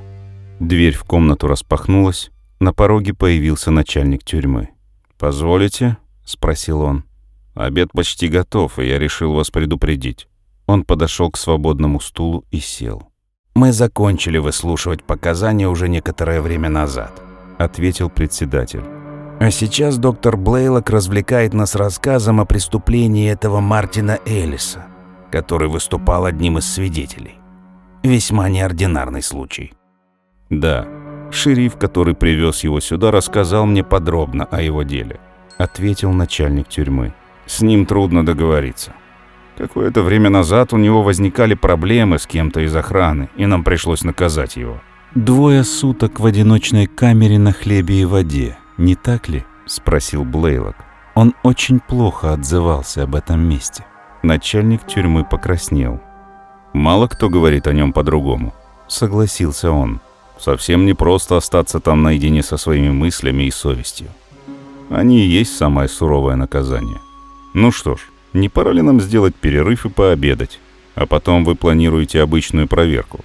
Дверь 0.60 0.96
в 0.96 1.04
комнату 1.04 1.48
распахнулась, 1.48 2.32
на 2.60 2.72
пороге 2.74 3.14
появился 3.14 3.72
начальник 3.72 4.24
тюрьмы. 4.24 4.70
«Позволите?»— 5.18 5.98
спросил 6.26 6.82
он. 6.82 7.04
«Обед 7.56 7.92
почти 7.92 8.28
готов, 8.28 8.80
и 8.80 8.88
я 8.88 9.00
решил 9.00 9.34
вас 9.34 9.50
предупредить». 9.52 10.28
Он 10.66 10.86
подошел 10.86 11.30
к 11.30 11.38
свободному 11.38 12.00
стулу 12.00 12.46
и 12.52 12.60
сел. 12.60 13.04
«Мы 13.56 13.74
закончили 13.74 14.38
выслушивать 14.38 15.04
показания 15.04 15.68
уже 15.68 15.90
некоторое 15.90 16.42
время 16.42 16.70
назад.— 16.70 17.22
ответил 17.58 18.10
председатель. 18.10 18.84
А 19.40 19.52
сейчас 19.52 19.98
доктор 19.98 20.38
Блейлок 20.38 20.90
развлекает 20.90 21.54
нас 21.54 21.76
рассказом 21.76 22.40
о 22.40 22.46
преступлении 22.46 23.30
этого 23.30 23.60
Мартина 23.60 24.20
Эллиса, 24.26 24.86
который 25.34 25.68
выступал 25.68 26.26
одним 26.26 26.60
из 26.60 26.72
свидетелей. 26.72 27.40
Весьма 28.04 28.50
неординарный 28.50 29.24
случай. 29.24 29.74
Да, 30.52 30.88
шериф, 31.32 31.76
который 31.76 32.14
привез 32.14 32.64
его 32.64 32.80
сюда, 32.80 33.10
рассказал 33.10 33.66
мне 33.66 33.84
подробно 33.84 34.46
о 34.46 34.62
его 34.62 34.84
деле, 34.84 35.20
ответил 35.58 36.12
начальник 36.12 36.68
тюрьмы. 36.68 37.16
С 37.48 37.62
ним 37.62 37.88
трудно 37.88 38.24
договориться. 38.24 38.94
Какое-то 39.58 40.04
время 40.04 40.30
назад 40.30 40.72
у 40.72 40.78
него 40.78 41.02
возникали 41.02 41.56
проблемы 41.56 42.20
с 42.20 42.28
кем-то 42.28 42.60
из 42.60 42.76
охраны, 42.76 43.30
и 43.36 43.48
нам 43.48 43.64
пришлось 43.64 44.04
наказать 44.04 44.56
его. 44.56 44.82
«Двое 45.16 45.64
суток 45.64 46.20
в 46.20 46.28
одиночной 46.28 46.86
камере 46.86 47.40
на 47.40 47.54
хлебе 47.54 48.02
и 48.02 48.06
воде, 48.06 48.56
не 48.78 48.94
так 48.94 49.30
ли?»— 49.30 49.44
спросил 49.66 50.26
Блейлок. 50.26 50.76
Он 51.16 51.34
очень 51.42 51.80
плохо 51.80 52.34
отзывался 52.34 53.04
об 53.04 53.16
этом 53.16 53.40
месте. 53.40 53.84
Начальник 54.24 54.88
тюрьмы 54.88 55.26
покраснел. 55.26 56.00
«Мало 56.72 57.08
кто 57.08 57.30
говорит 57.30 57.68
о 57.68 57.74
нем 57.74 57.92
по-другому»,— 57.92 58.54
согласился 58.88 59.70
он. 59.70 60.00
«Совсем 60.40 60.86
не 60.86 60.94
просто 60.94 61.36
остаться 61.36 61.82
там 61.82 62.04
наедине 62.04 62.42
со 62.42 62.56
своими 62.56 62.90
мыслями 62.90 63.44
и 63.44 63.52
совестью. 63.52 64.08
Они 64.90 65.20
и 65.20 65.28
есть 65.28 65.58
самое 65.58 65.90
суровое 65.90 66.36
наказание. 66.38 67.00
Ну 67.54 67.72
что 67.72 67.98
ж, 67.98 68.00
не 68.32 68.48
пора 68.48 68.72
ли 68.72 68.82
нам 68.82 69.02
сделать 69.02 69.36
перерыв 69.36 69.86
и 69.86 69.90
пообедать? 69.90 70.60
А 70.96 71.06
потом 71.06 71.44
вы 71.44 71.56
планируете 71.56 72.22
обычную 72.22 72.70
проверку?» 72.70 73.20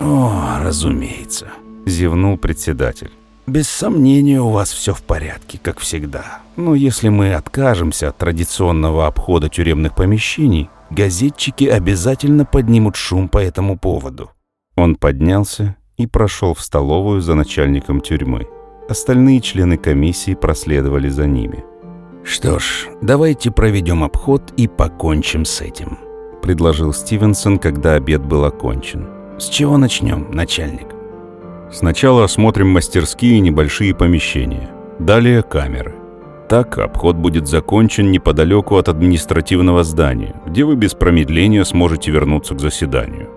«О, 0.00 0.58
разумеется»,— 0.62 1.48
зевнул 1.84 2.38
председатель. 2.38 3.10
«Без 3.48 3.66
сомнения, 3.66 4.42
у 4.42 4.50
вас 4.50 4.70
все 4.70 4.92
в 4.92 5.00
порядке, 5.02 5.58
как 5.62 5.78
всегда. 5.78 6.40
Но 6.56 6.74
если 6.74 7.08
мы 7.08 7.32
откажемся 7.32 8.10
от 8.10 8.18
традиционного 8.18 9.06
обхода 9.06 9.48
тюремных 9.48 9.94
помещений, 9.94 10.68
газетчики 10.90 11.64
обязательно 11.64 12.44
поднимут 12.44 12.96
шум 12.96 13.26
по 13.30 13.38
этому 13.38 13.78
поводу». 13.78 14.30
Он 14.76 14.96
поднялся 14.96 15.76
и 15.96 16.06
прошел 16.06 16.52
в 16.52 16.60
столовую 16.60 17.22
за 17.22 17.34
начальником 17.34 18.02
тюрьмы. 18.02 18.46
Остальные 18.86 19.40
члены 19.40 19.78
комиссии 19.78 20.34
проследовали 20.34 21.08
за 21.08 21.26
ними. 21.26 21.64
«Что 22.24 22.58
ж, 22.58 22.88
давайте 23.00 23.50
проведем 23.50 24.04
обход 24.04 24.52
и 24.58 24.68
покончим 24.68 25.46
с 25.46 25.62
этим»,— 25.62 25.96
предложил 26.42 26.92
Стивенсон, 26.92 27.58
когда 27.58 27.94
обед 27.94 28.20
был 28.20 28.44
окончен. 28.44 29.08
С 29.38 29.48
чего 29.48 29.78
начнем, 29.78 30.30
начальник? 30.32 30.97
Сначала 31.70 32.24
осмотрим 32.24 32.68
мастерские 32.68 33.36
и 33.36 33.40
небольшие 33.40 33.94
помещения. 33.94 34.70
Далее 34.98 35.42
камеры. 35.42 35.94
Так 36.48 36.78
обход 36.78 37.16
будет 37.16 37.46
закончен 37.46 38.10
неподалеку 38.10 38.76
от 38.76 38.88
административного 38.88 39.84
здания, 39.84 40.34
где 40.46 40.64
вы 40.64 40.76
без 40.76 40.94
промедления 40.94 41.64
сможете 41.64 42.10
вернуться 42.10 42.54
к 42.54 42.60
заседанию. 42.60 43.28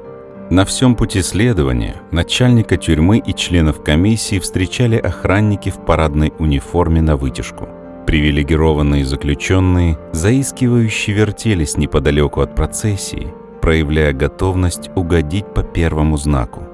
На 0.50 0.66
всем 0.66 0.96
пути 0.96 1.22
следования 1.22 1.96
начальника 2.12 2.78
тюрьмы 2.78 3.18
и 3.20 3.34
членов 3.34 3.84
комиссии 3.84 4.40
встречали 4.40 4.96
охранники 4.96 5.70
в 5.70 5.86
парадной 5.86 6.34
униформе 6.40 7.02
на 7.02 7.18
вытяжку. 7.18 7.68
Привилегированные 8.06 9.06
заключенные, 9.06 9.98
заискивающие 10.14 11.16
вертелись 11.16 11.78
неподалеку 11.78 12.42
от 12.42 12.56
процессии– 12.56 13.28
проявляя 13.62 14.12
готовность 14.12 14.90
угодить 14.96 15.46
по 15.46 15.64
первому 15.64 16.18
знаку. 16.18 16.68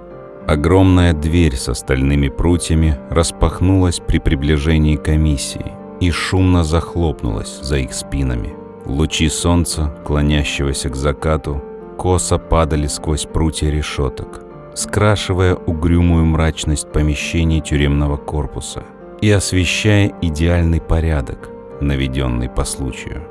Огромная 0.47 1.11
дверь 1.11 1.57
с 1.57 1.67
остальными 1.67 2.29
прутьями 2.29 2.97
распахнулась 3.09 3.99
при 3.99 4.17
приближении 4.19 4.95
комиссии 4.95 5.73
и 5.99 6.09
шумно 6.09 6.63
захлопнулась 6.63 7.59
за 7.61 7.79
их 7.79 7.93
спинами. 7.93 8.55
Лучи 8.85 9.27
солнца, 9.27 9.93
клонящегося 10.05 10.89
к 10.89 10.95
закату, 10.95 11.61
косо 11.97 12.37
падали 12.37 12.87
сквозь 12.87 13.25
прутья 13.25 13.69
решеток, 13.69 14.41
скрашивая 14.73 15.53
угрюмую 15.53 16.23
мрачность 16.23 16.89
помещений 16.93 17.59
тюремного 17.59 18.15
корпуса 18.15 18.85
и 19.19 19.29
освещая 19.29 20.13
идеальный 20.21 20.79
порядок, 20.79 21.49
наведенный 21.81 22.47
по 22.47 22.63
случаю. 22.63 23.27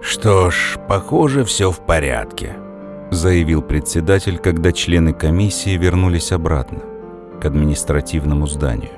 «Что 0.00 0.50
ж, 0.50 0.78
похоже, 0.88 1.44
все 1.44 1.70
в 1.70 1.80
порядке», 1.80 2.56
заявил 3.10 3.62
председатель, 3.62 4.38
когда 4.38 4.72
члены 4.72 5.12
комиссии 5.12 5.76
вернулись 5.76 6.32
обратно, 6.32 6.80
к 7.40 7.44
административному 7.44 8.46
зданию. 8.46 8.92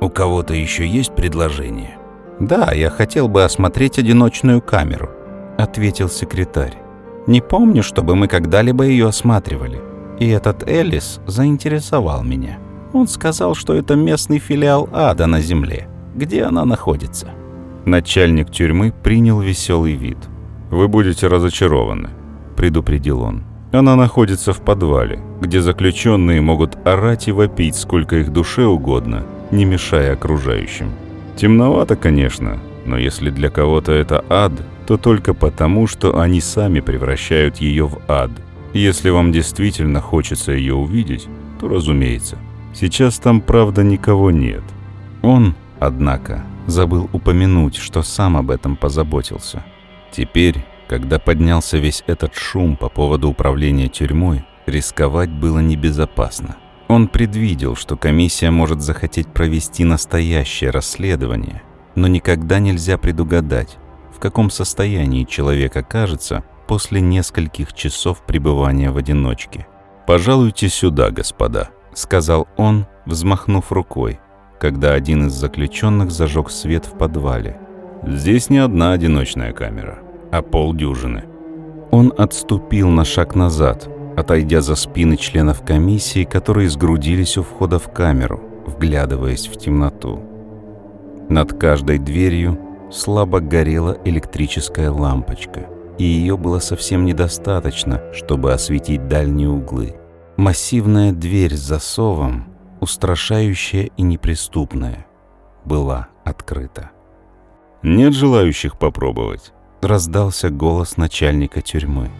«У 0.00 0.08
кого-то 0.08 0.54
еще 0.54 0.86
есть 0.86 1.14
предложение?» 1.14 1.98
«Да, 2.40 2.72
я 2.72 2.90
хотел 2.90 3.28
бы 3.28 3.44
осмотреть 3.44 3.98
одиночную 3.98 4.60
камеру»,— 4.60 5.10
ответил 5.58 6.08
секретарь. 6.08 6.76
«Не 7.26 7.40
помню, 7.40 7.82
чтобы 7.82 8.16
мы 8.16 8.26
когда-либо 8.26 8.84
ее 8.84 9.08
осматривали. 9.08 9.80
И 10.18 10.28
этот 10.28 10.68
Элис 10.68 11.20
заинтересовал 11.26 12.22
меня. 12.24 12.58
Он 12.92 13.06
сказал, 13.06 13.54
что 13.54 13.74
это 13.74 13.94
местный 13.94 14.38
филиал 14.38 14.88
ада 14.92 15.26
на 15.26 15.40
Земле. 15.40 15.88
Где 16.14 16.44
она 16.44 16.64
находится?» 16.64 17.28
Начальник 17.84 18.50
тюрьмы 18.50 18.92
принял 19.02 19.40
веселый 19.40 19.94
вид. 19.94 20.18
«Вы 20.70 20.88
будете 20.88 21.26
разочарованы»,— 21.26 22.10
предупредил 22.52 23.22
он. 23.22 23.42
«Она 23.72 23.96
находится 23.96 24.52
в 24.52 24.60
подвале, 24.60 25.20
где 25.40 25.60
заключенные 25.60 26.40
могут 26.40 26.76
орать 26.86 27.28
и 27.28 27.32
вопить, 27.32 27.74
сколько 27.74 28.16
их 28.16 28.32
душе 28.32 28.64
угодно, 28.66 29.24
не 29.50 29.64
мешая 29.64 30.12
окружающим. 30.12 30.92
Темновато, 31.36 31.96
конечно, 31.96 32.58
но 32.84 32.98
если 32.98 33.30
для 33.30 33.50
кого-то 33.50 33.92
это 33.92 34.24
ад, 34.28 34.52
то 34.86 34.96
только 34.96 35.34
потому, 35.34 35.86
что 35.86 36.18
они 36.18 36.40
сами 36.40 36.80
превращают 36.80 37.58
ее 37.58 37.86
в 37.86 37.98
ад. 38.08 38.30
Если 38.74 39.10
вам 39.10 39.32
действительно 39.32 40.00
хочется 40.00 40.52
ее 40.52 40.74
увидеть, 40.74 41.28
то 41.60 41.68
разумеется. 41.68 42.38
Сейчас 42.74 43.18
там, 43.18 43.40
правда, 43.40 43.82
никого 43.82 44.30
нет. 44.30 44.62
Он, 45.22 45.54
однако, 45.78 46.42
забыл 46.66 47.08
упомянуть, 47.12 47.76
что 47.76 48.02
сам 48.02 48.36
об 48.36 48.50
этом 48.50 48.76
позаботился. 48.76 49.64
Теперь, 50.10 50.64
когда 50.92 51.18
поднялся 51.18 51.78
весь 51.78 52.04
этот 52.06 52.34
шум 52.34 52.76
по 52.76 52.90
поводу 52.90 53.30
управления 53.30 53.88
тюрьмой, 53.88 54.44
рисковать 54.66 55.30
было 55.30 55.60
небезопасно. 55.60 56.56
Он 56.86 57.08
предвидел, 57.08 57.76
что 57.76 57.96
комиссия 57.96 58.50
может 58.50 58.82
захотеть 58.82 59.26
провести 59.28 59.84
настоящее 59.84 60.68
расследование, 60.68 61.62
но 61.94 62.08
никогда 62.08 62.58
нельзя 62.58 62.98
предугадать, 62.98 63.78
в 64.14 64.18
каком 64.18 64.50
состоянии 64.50 65.24
человек 65.24 65.74
окажется 65.78 66.44
после 66.68 67.00
нескольких 67.00 67.72
часов 67.72 68.20
пребывания 68.26 68.90
в 68.90 68.98
одиночке. 68.98 69.66
«Пожалуйте 70.06 70.68
сюда, 70.68 71.10
господа»,— 71.10 71.70
сказал 71.94 72.48
он, 72.58 72.86
взмахнув 73.06 73.72
рукой, 73.72 74.20
когда 74.60 74.92
один 74.92 75.28
из 75.28 75.32
заключенных 75.32 76.10
зажег 76.10 76.50
свет 76.50 76.84
в 76.84 76.98
подвале. 76.98 77.58
«Здесь 78.06 78.50
не 78.50 78.58
одна 78.58 78.92
одиночная 78.92 79.54
камера, 79.54 80.01
а 80.32 80.42
полдюжины». 80.42 81.24
Он 81.92 82.12
отступил 82.16 82.88
на 82.88 83.04
шаг 83.04 83.34
назад, 83.36 83.88
отойдя 84.16 84.60
за 84.62 84.74
спины 84.74 85.16
членов 85.16 85.62
комиссии, 85.64 86.24
которые 86.24 86.68
сгрудились 86.68 87.36
у 87.36 87.42
входа 87.42 87.78
в 87.78 87.92
камеру, 87.92 88.40
вглядываясь 88.66 89.46
в 89.46 89.56
темноту. 89.56 90.20
Над 91.28 91.52
каждой 91.58 91.98
дверью 91.98 92.58
слабо 92.90 93.40
горела 93.40 93.98
электрическая 94.04 94.90
лампочка, 94.90 95.66
и 95.98 96.04
ее 96.04 96.36
было 96.36 96.58
совсем 96.58 97.04
недостаточно, 97.04 98.02
чтобы 98.12 98.52
осветить 98.52 99.08
дальние 99.08 99.48
углы. 99.48 99.96
Массивная 100.36 101.12
дверь 101.12 101.54
с 101.54 101.60
засовом, 101.60 102.46
устрашающая 102.80 103.90
и 103.96 104.02
неприступная, 104.02 105.06
была 105.64 106.08
открыта. 106.24 106.90
«Нет 107.82 108.14
желающих 108.14 108.78
попробовать?»— 108.78 109.52
раздался 109.82 110.50
голос 110.50 110.96
начальника 110.96 111.60
тюрьмы. 111.60 112.10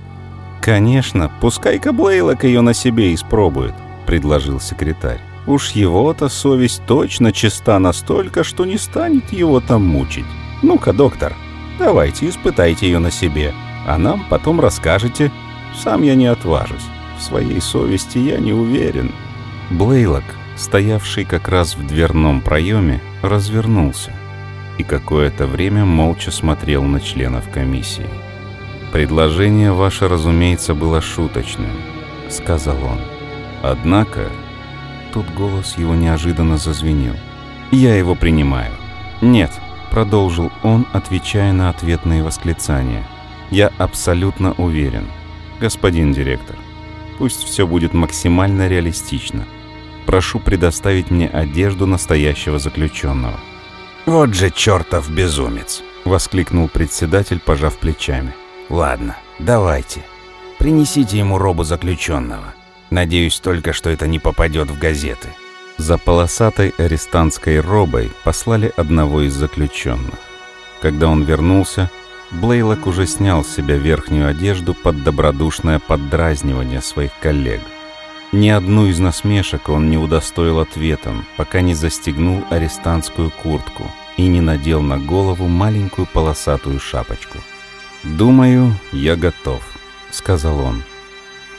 «Конечно, 0.60 1.30
пускай-ка 1.40 1.92
Блейлок 1.92 2.44
ее 2.44 2.60
на 2.60 2.74
себе 2.74 3.14
испробует»,— 3.14 3.74
предложил 4.06 4.60
секретарь. 4.60 5.20
«Уж 5.46 5.70
его-то 5.70 6.28
совесть 6.28 6.82
точно 6.86 7.32
чиста 7.32 7.78
настолько, 7.78 8.44
что 8.44 8.64
не 8.64 8.78
станет 8.78 9.32
его 9.32 9.60
там 9.60 9.84
мучить. 9.84 10.26
Ну-ка, 10.62 10.92
доктор, 10.92 11.34
давайте 11.78 12.28
испытайте 12.28 12.86
ее 12.86 13.00
на 13.00 13.10
себе, 13.10 13.52
а 13.86 13.98
нам 13.98 14.24
потом 14.30 14.60
расскажете. 14.60 15.32
Сам 15.82 16.02
я 16.02 16.14
не 16.14 16.26
отважусь. 16.26 16.86
В 17.18 17.22
своей 17.22 17.60
совести 17.60 18.18
я 18.18 18.38
не 18.38 18.52
уверен». 18.52 19.10
Блейлок, 19.70 20.24
стоявший 20.56 21.24
как 21.24 21.48
раз 21.48 21.74
в 21.74 21.84
дверном 21.86 22.40
проеме, 22.40 23.00
развернулся 23.22 24.12
и 24.78 24.82
какое-то 24.82 25.46
время 25.46 25.84
молча 25.84 26.30
смотрел 26.30 26.82
на 26.82 27.00
членов 27.00 27.48
комиссии. 27.50 28.08
«Предложение 28.92 29.72
ваше, 29.72 30.08
разумеется, 30.08 30.74
было 30.74 31.00
шуточным»,— 31.00 31.72
сказал 32.28 32.76
он. 32.84 33.00
«Однако...» 33.62 34.28
Тут 35.12 35.30
голос 35.34 35.76
его 35.76 35.94
неожиданно 35.94 36.56
зазвенел. 36.56 37.14
«Я 37.70 37.96
его 37.96 38.14
принимаю». 38.14 38.72
«Нет»,— 39.20 39.52
продолжил 39.90 40.50
он, 40.62 40.86
отвечая 40.92 41.52
на 41.52 41.68
ответные 41.68 42.22
восклицания. 42.22 43.06
«Я 43.50 43.70
абсолютно 43.78 44.52
уверен. 44.52 45.06
Господин 45.60 46.12
директор, 46.12 46.56
пусть 47.18 47.44
все 47.44 47.66
будет 47.66 47.92
максимально 47.92 48.68
реалистично. 48.68 49.44
Прошу 50.06 50.38
предоставить 50.38 51.10
мне 51.10 51.28
одежду 51.28 51.86
настоящего 51.86 52.58
заключенного». 52.58 53.38
«Вот 54.06 54.34
же 54.34 54.50
чертов 54.50 55.10
безумец!»— 55.10 55.82
воскликнул 56.04 56.68
председатель, 56.68 57.40
пожав 57.40 57.76
плечами. 57.78 58.34
Ладно, 58.72 59.18
давайте. 59.38 60.02
Принесите 60.58 61.18
ему 61.18 61.36
робу 61.36 61.62
заключенного. 61.62 62.54
Надеюсь 62.88 63.38
только, 63.38 63.74
что 63.74 63.90
это 63.90 64.06
не 64.06 64.18
попадет 64.18 64.70
в 64.70 64.78
газеты. 64.78 65.28
За 65.76 65.98
полосатой 65.98 66.70
арестантской 66.78 67.60
робой 67.60 68.10
послали 68.24 68.72
одного 68.76 69.22
из 69.22 69.34
заключенных. 69.34 70.14
Когда 70.80 71.08
он 71.08 71.22
вернулся, 71.22 71.90
Блейлок 72.30 72.86
уже 72.86 73.06
снял 73.06 73.44
с 73.44 73.54
себя 73.54 73.76
верхнюю 73.76 74.26
одежду 74.26 74.72
под 74.72 75.04
добродушное 75.04 75.78
поддразнивание 75.78 76.80
своих 76.80 77.10
коллег. 77.20 77.60
Ни 78.32 78.48
одну 78.48 78.86
из 78.86 78.98
насмешек 78.98 79.68
он 79.68 79.90
не 79.90 79.98
удостоил 79.98 80.60
ответом, 80.60 81.26
пока 81.36 81.60
не 81.60 81.74
застегнул 81.74 82.42
арестантскую 82.48 83.30
куртку 83.30 83.90
и 84.16 84.26
не 84.26 84.40
надел 84.40 84.80
на 84.80 84.98
голову 84.98 85.48
маленькую 85.48 86.06
полосатую 86.06 86.80
шапочку. 86.80 87.38
«Думаю, 88.02 88.74
я 88.90 89.16
готов»,— 89.16 89.62
сказал 90.10 90.60
он. 90.60 90.82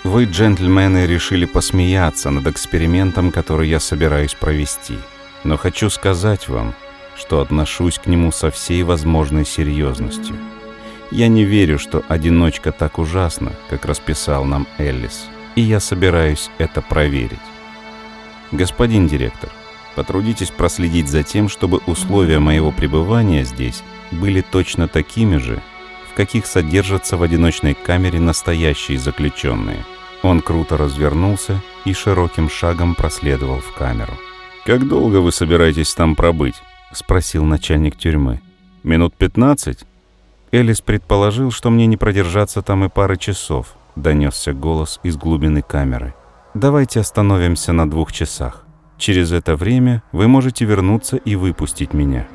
«Вы, 0.04 0.26
джентльмены, 0.26 1.06
решили 1.06 1.46
посмеяться 1.46 2.32
над 2.32 2.48
экспериментом, 2.48 3.32
который 3.32 3.70
я 3.70 3.80
собираюсь 3.80 4.34
провести. 4.34 4.98
Но 5.44 5.58
хочу 5.58 5.92
сказать 5.92 6.50
вам, 6.50 6.74
что 7.16 7.40
отношусь 7.40 8.00
к 8.00 8.08
нему 8.08 8.32
со 8.32 8.50
всей 8.50 8.82
возможной 8.82 9.46
серьезностью. 9.46 10.36
Я 11.12 11.28
не 11.28 11.44
верю, 11.44 11.78
что 11.78 12.04
одиночка 12.08 12.72
так 12.72 12.98
ужасна, 12.98 13.54
как 13.70 13.86
расписал 13.86 14.44
нам 14.44 14.68
Эллис, 14.80 15.28
и 15.56 15.62
я 15.62 15.80
собираюсь 15.80 16.50
это 16.58 16.82
проверить. 16.82 17.40
Господин 18.52 19.08
директор, 19.08 19.50
потрудитесь 19.96 20.52
проследить 20.52 21.08
за 21.08 21.24
тем, 21.24 21.50
чтобы 21.50 21.82
условия 21.88 22.40
моего 22.40 22.72
пребывания 22.72 23.44
здесь 23.44 23.84
были 24.12 24.42
точно 24.42 24.88
такими 24.88 25.38
же, 25.38 25.62
в 26.12 26.16
каких 26.16 26.46
содержатся 26.46 27.18
в 27.18 27.24
одиночной 27.24 27.74
камере 27.74 28.20
настоящие 28.20 29.00
заключенные. 29.00 29.84
Он 30.22 30.42
круто 30.42 30.78
развернулся 30.78 31.62
и 31.86 31.94
широким 31.94 32.50
шагом 32.50 32.96
проследовал 32.96 33.60
в 33.60 33.74
камеру. 33.74 34.14
«Как 34.66 34.88
долго 34.88 35.18
вы 35.18 35.32
собираетесь 35.32 35.94
там 35.94 36.16
пробыть?»— 36.16 36.62
спросил 36.94 37.44
начальник 37.44 37.98
тюрьмы. 37.98 38.40
«Минут 38.84 39.16
пятнадцать?» 39.16 39.86
Элис 40.52 40.82
предположил, 40.82 41.52
что 41.52 41.72
мне 41.72 41.88
не 41.88 41.98
продержаться 41.98 42.62
там 42.62 42.86
и 42.86 42.90
пары 42.90 43.18
часов, 43.18 43.76
донесся 43.96 44.54
голос 44.54 45.00
из 45.04 45.18
глубины 45.18 45.62
камеры. 45.62 46.14
«Давайте 46.54 47.00
остановимся 47.00 47.74
на 47.74 47.90
двух 47.90 48.12
часах. 48.12 48.66
Через 48.98 49.32
это 49.32 49.56
время 49.56 50.04
вы 50.12 50.28
можете 50.28 50.66
вернуться 50.66 51.18
и 51.18 51.36
выпустить 51.36 51.94
меня. 51.94 52.28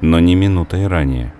Но 0.00 0.20
не 0.20 0.34
минутой 0.34 0.86
ранее. 0.86 1.32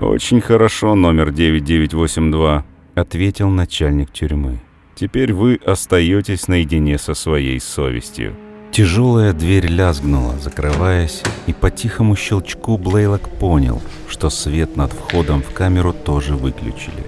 «Очень 0.00 0.40
хорошо, 0.40 0.94
номер 0.94 1.28
9982»,— 1.28 2.64
ответил 2.94 3.50
начальник 3.50 4.10
тюрьмы. 4.10 4.62
«Теперь 4.94 5.34
вы 5.34 5.60
остаетесь 5.66 6.48
наедине 6.48 6.96
со 6.96 7.12
своей 7.12 7.60
совестью». 7.60 8.34
Тяжелая 8.70 9.34
дверь 9.34 9.66
лязгнула, 9.66 10.38
закрываясь, 10.38 11.22
и 11.46 11.52
по 11.52 11.70
тихому 11.70 12.16
щелчку 12.16 12.78
Блейлок 12.78 13.28
понял, 13.28 13.82
что 14.08 14.30
свет 14.30 14.76
над 14.76 14.92
входом 14.92 15.42
в 15.42 15.52
камеру 15.52 15.92
тоже 15.92 16.34
выключили. 16.34 17.04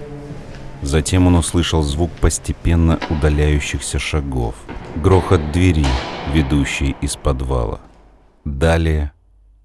Затем 0.83 1.27
он 1.27 1.35
услышал 1.35 1.81
звук 1.81 2.11
постепенно 2.11 2.99
удаляющихся 3.09 3.99
шагов, 3.99 4.55
грохот 4.97 5.51
двери, 5.51 5.85
ведущей 6.33 6.95
из 7.01 7.15
подвала. 7.15 7.79
Далее 8.43 9.13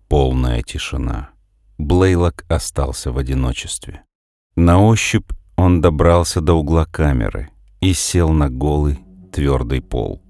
полная 0.08 0.62
тишина. 0.62 1.30
Блейлок 1.76 2.44
остался 2.48 3.10
в 3.10 3.18
одиночестве. 3.18 4.02
На 4.54 4.80
ощупь 4.80 5.30
он 5.56 5.80
добрался 5.80 6.40
до 6.40 6.54
угла 6.54 6.84
камеры 6.84 7.50
и 7.80 7.92
сел 7.92 8.30
на 8.30 8.48
голый, 8.48 9.00
твердый 9.32 9.82
пол. 9.82 10.22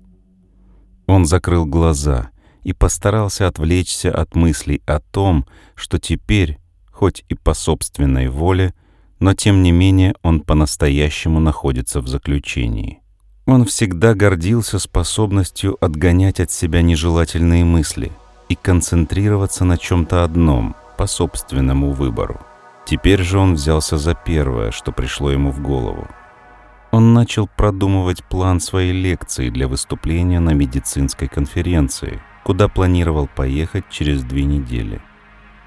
Он 1.07 1.27
закрыл 1.27 1.67
глаза 1.67 2.31
и 2.63 2.73
постарался 2.73 3.47
отвлечься 3.47 4.11
от 4.11 4.35
мыслей 4.35 4.83
о 4.87 5.01
том, 5.01 5.47
что 5.75 5.99
теперь, 5.99 6.59
хоть 6.91 7.25
и 7.29 7.35
по 7.35 7.53
собственной 7.55 8.29
воле, 8.29 8.75
но 9.21 9.35
тем 9.35 9.63
не 9.63 9.73
менее 9.73 10.15
он 10.23 10.41
по-настоящему 10.41 11.41
находится 11.41 12.01
в 12.01 12.09
заключении. 12.09 13.01
Он 13.47 13.65
всегда 13.65 14.15
гордился 14.15 14.79
способностью 14.79 15.77
отгонять 15.83 16.39
от 16.39 16.51
себя 16.51 16.83
нежелательные 16.83 17.65
мысли 17.65 18.13
и 18.49 18.55
концентрироваться 18.55 19.65
на 19.65 19.79
чем-то 19.79 20.23
одном 20.23 20.77
по 20.97 21.07
собственному 21.07 21.93
выбору. 21.93 22.41
Теперь 22.85 23.23
же 23.23 23.39
он 23.39 23.55
взялся 23.55 23.99
за 23.99 24.15
первое, 24.15 24.71
что 24.71 24.93
пришло 24.93 25.31
ему 25.31 25.51
в 25.51 25.61
голову. 25.61 26.07
Он 26.91 27.13
начал 27.13 27.47
продумывать 27.47 28.25
план 28.25 28.61
своей 28.61 28.93
лекции 28.93 29.51
для 29.51 29.69
выступления 29.69 30.41
на 30.41 30.55
медицинской 30.55 31.29
конференции, 31.29 32.21
куда 32.45 32.69
планировал 32.69 33.29
поехать 33.29 33.85
через 33.91 34.23
две 34.25 34.45
недели. 34.45 35.03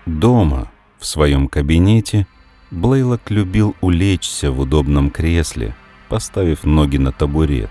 Дома, 0.07 0.71
в 0.99 1.05
своем 1.05 1.47
кабинете, 1.47 2.25
Блейлок 2.71 3.29
любил 3.29 3.75
улечься 3.81 4.49
в 4.49 4.61
удобном 4.61 5.09
кресле, 5.09 5.75
поставив 6.07 6.63
ноги 6.63 6.95
на 6.95 7.11
табурет 7.11 7.69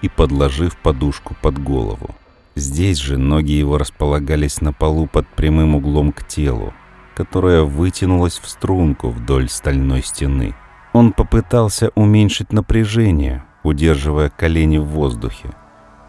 и 0.00 0.08
подложив 0.08 0.78
подушку 0.78 1.36
под 1.42 1.62
голову. 1.62 2.14
Здесь 2.54 2.96
же 2.96 3.18
ноги 3.18 3.52
его 3.52 3.76
располагались 3.76 4.62
на 4.62 4.72
полу 4.72 5.06
под 5.06 5.28
прямым 5.28 5.74
углом 5.74 6.12
к 6.12 6.26
телу, 6.26 6.72
которое 7.14 7.62
вытянулось 7.62 8.38
в 8.38 8.48
струнку 8.48 9.10
вдоль 9.10 9.50
стальной 9.50 10.02
стены. 10.02 10.54
Он 10.94 11.12
попытался 11.12 11.90
уменьшить 11.94 12.50
напряжение, 12.50 13.44
удерживая 13.62 14.30
колени 14.30 14.78
в 14.78 14.86
воздухе, 14.86 15.50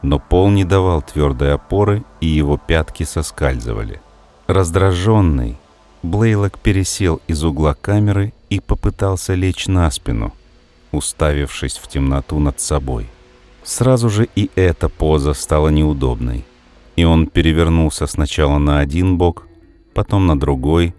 но 0.02 0.18
пол 0.18 0.50
не 0.50 0.64
давал 0.64 1.02
твердой 1.02 1.54
опоры, 1.54 2.06
и 2.22 2.28
его 2.28 2.58
пятки 2.58 3.04
соскальзывали. 3.04 4.02
Раздраженный, 4.48 5.58
Блейлок 6.02 6.58
пересел 6.60 7.20
из 7.28 7.44
угла 7.44 7.74
камеры 7.74 8.34
и 8.50 8.62
попытался 8.62 9.34
лечь 9.34 9.68
на 9.68 9.92
спину, 9.92 10.34
уставившись 10.92 11.78
в 11.78 11.88
темноту 11.90 12.40
над 12.40 12.62
собой. 12.62 13.08
Сразу 13.64 14.10
же 14.10 14.30
и 14.36 14.50
эта 14.56 14.88
поза 14.88 15.34
стала 15.34 15.68
неудобной, 15.68 16.46
и 16.96 17.04
он 17.04 17.28
перевернулся 17.28 18.08
сначала 18.08 18.58
на 18.60 18.80
один 18.80 19.18
бок, 19.18 19.46
потом 19.94 20.26
на 20.26 20.40
другой, 20.40 20.96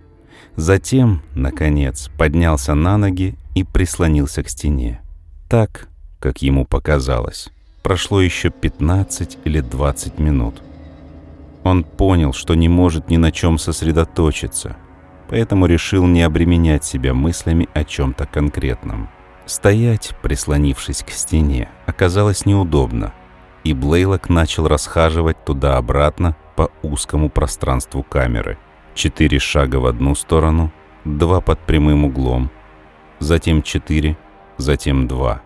затем, 0.57 1.23
наконец, 1.35 2.11
поднялся 2.19 2.75
на 2.75 2.99
ноги 2.99 3.37
и 3.55 3.65
прислонился 3.65 4.43
к 4.43 4.51
стене. 4.51 5.01
Так, 5.49 5.89
как 6.19 6.43
ему 6.43 6.67
показалось, 6.67 7.49
прошло 7.83 8.21
еще 8.21 8.51
15 8.51 9.39
или 9.45 9.61
20 9.61 10.19
минут. 10.19 10.63
Он 11.65 11.85
понял, 11.85 12.35
что 12.35 12.55
не 12.55 12.69
может 12.69 13.09
ни 13.09 13.17
на 13.17 13.33
чем 13.33 13.59
сосредоточиться, 13.59 14.77
поэтому 15.31 15.66
решил 15.66 16.07
не 16.07 16.23
обременять 16.23 16.85
себя 16.85 17.14
мыслями 17.14 17.69
о 17.73 17.85
чем-то 17.85 18.27
конкретном. 18.27 19.09
Стоять, 19.47 20.12
прислонившись 20.23 21.05
к 21.05 21.11
стене, 21.11 21.69
оказалось 21.87 22.47
неудобно, 22.47 23.12
и 23.62 23.73
Блейлок 23.73 24.29
начал 24.29 24.66
расхаживать 24.66 25.45
туда-обратно 25.45 26.37
по 26.57 26.71
узкому 26.83 27.31
пространству 27.31 28.03
камеры. 28.03 28.59
Четыре 28.95 29.38
шага 29.38 29.77
в 29.77 29.87
одну 29.87 30.16
сторону, 30.16 30.73
два 31.05 31.40
под 31.40 31.61
прямым 31.61 32.07
углом, 32.07 32.51
затем 33.21 33.62
четыре, 33.62 34.19
затем 34.57 35.07
два. 35.07 35.43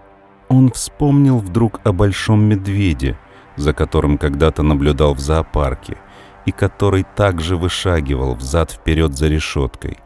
Он 0.49 0.70
вспомнил 0.70 1.38
вдруг 1.38 1.81
о 1.85 1.92
большом 1.92 2.42
медведе, 2.42 3.18
за 3.57 3.75
которым 3.75 4.16
когда-то 4.16 4.62
наблюдал 4.62 5.14
в 5.14 5.20
зоопарке, 5.20 5.99
и 6.46 6.52
который 6.52 7.04
также 7.16 7.57
вышагивал 7.57 8.35
взад-вперед 8.35 9.16
за 9.16 9.28
решеткой, 9.28 9.98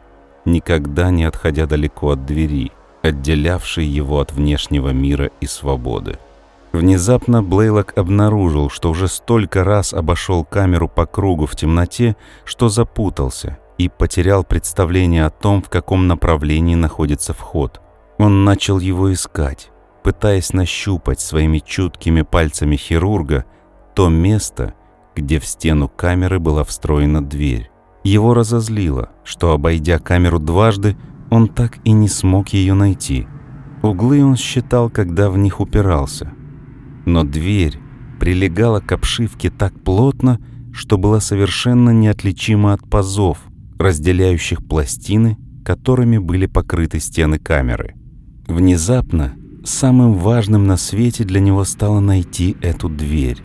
никогда 0.45 1.09
не 1.09 1.23
отходя 1.25 1.65
далеко 1.65 2.11
от 2.11 2.25
двери– 2.25 2.71
отделявший 3.01 3.85
его 3.85 4.19
от 4.19 4.31
внешнего 4.31 4.89
мира 4.89 5.31
и 5.39 5.45
свободы. 5.45 6.17
Внезапно 6.71 7.41
Блейлок 7.41 7.97
обнаружил, 7.97 8.69
что 8.69 8.91
уже 8.91 9.07
столько 9.07 9.63
раз 9.63 9.93
обошел 9.93 10.45
камеру 10.45 10.87
по 10.87 11.05
кругу 11.05 11.47
в 11.47 11.55
темноте, 11.55 12.15
что 12.45 12.69
запутался 12.69 13.57
и 13.77 13.89
потерял 13.89 14.43
представление 14.43 15.25
о 15.25 15.31
том, 15.31 15.63
в 15.63 15.69
каком 15.69 16.07
направлении 16.07 16.75
находится 16.75 17.33
вход. 17.33 17.81
Он 18.19 18.43
начал 18.43 18.77
его 18.77 19.11
искать, 19.11 19.71
пытаясь 20.03 20.53
нащупать 20.53 21.19
своими 21.19 21.59
чуткими 21.59 22.21
пальцами 22.21 22.75
хирурга 22.75 23.45
то 23.95 24.09
место, 24.09 24.75
где 25.15 25.39
в 25.39 25.45
стену 25.45 25.89
камеры 25.89 26.39
была 26.39 26.63
встроена 26.63 27.23
дверь. 27.23 27.69
Его 28.03 28.33
разозлило, 28.33 29.09
что, 29.23 29.51
обойдя 29.51 29.99
камеру 29.99 30.39
дважды, 30.39 30.97
он 31.29 31.47
так 31.47 31.77
и 31.83 31.91
не 31.91 32.07
смог 32.07 32.49
ее 32.49 32.73
найти. 32.73 33.27
Углы 33.81 34.23
он 34.23 34.35
считал, 34.35 34.89
когда 34.89 35.29
в 35.29 35.37
них 35.37 35.59
упирался. 35.59 36.31
Но 37.05 37.23
дверь 37.23 37.79
прилегала 38.19 38.79
к 38.79 38.91
обшивке 38.91 39.49
так 39.49 39.73
плотно, 39.83 40.39
что 40.73 40.97
была 40.97 41.19
совершенно 41.19 41.91
неотличима 41.91 42.73
от 42.73 42.87
пазов, 42.89 43.39
разделяющих 43.77 44.65
пластины, 44.65 45.37
которыми 45.63 46.17
были 46.17 46.45
покрыты 46.45 46.99
стены 46.99 47.39
камеры. 47.39 47.95
Внезапно 48.47 49.33
самым 49.63 50.13
важным 50.13 50.65
на 50.65 50.77
свете 50.77 51.23
для 51.23 51.39
него 51.39 51.63
стало 51.63 51.99
найти 51.99 52.57
эту 52.61 52.89
дверь. 52.89 53.41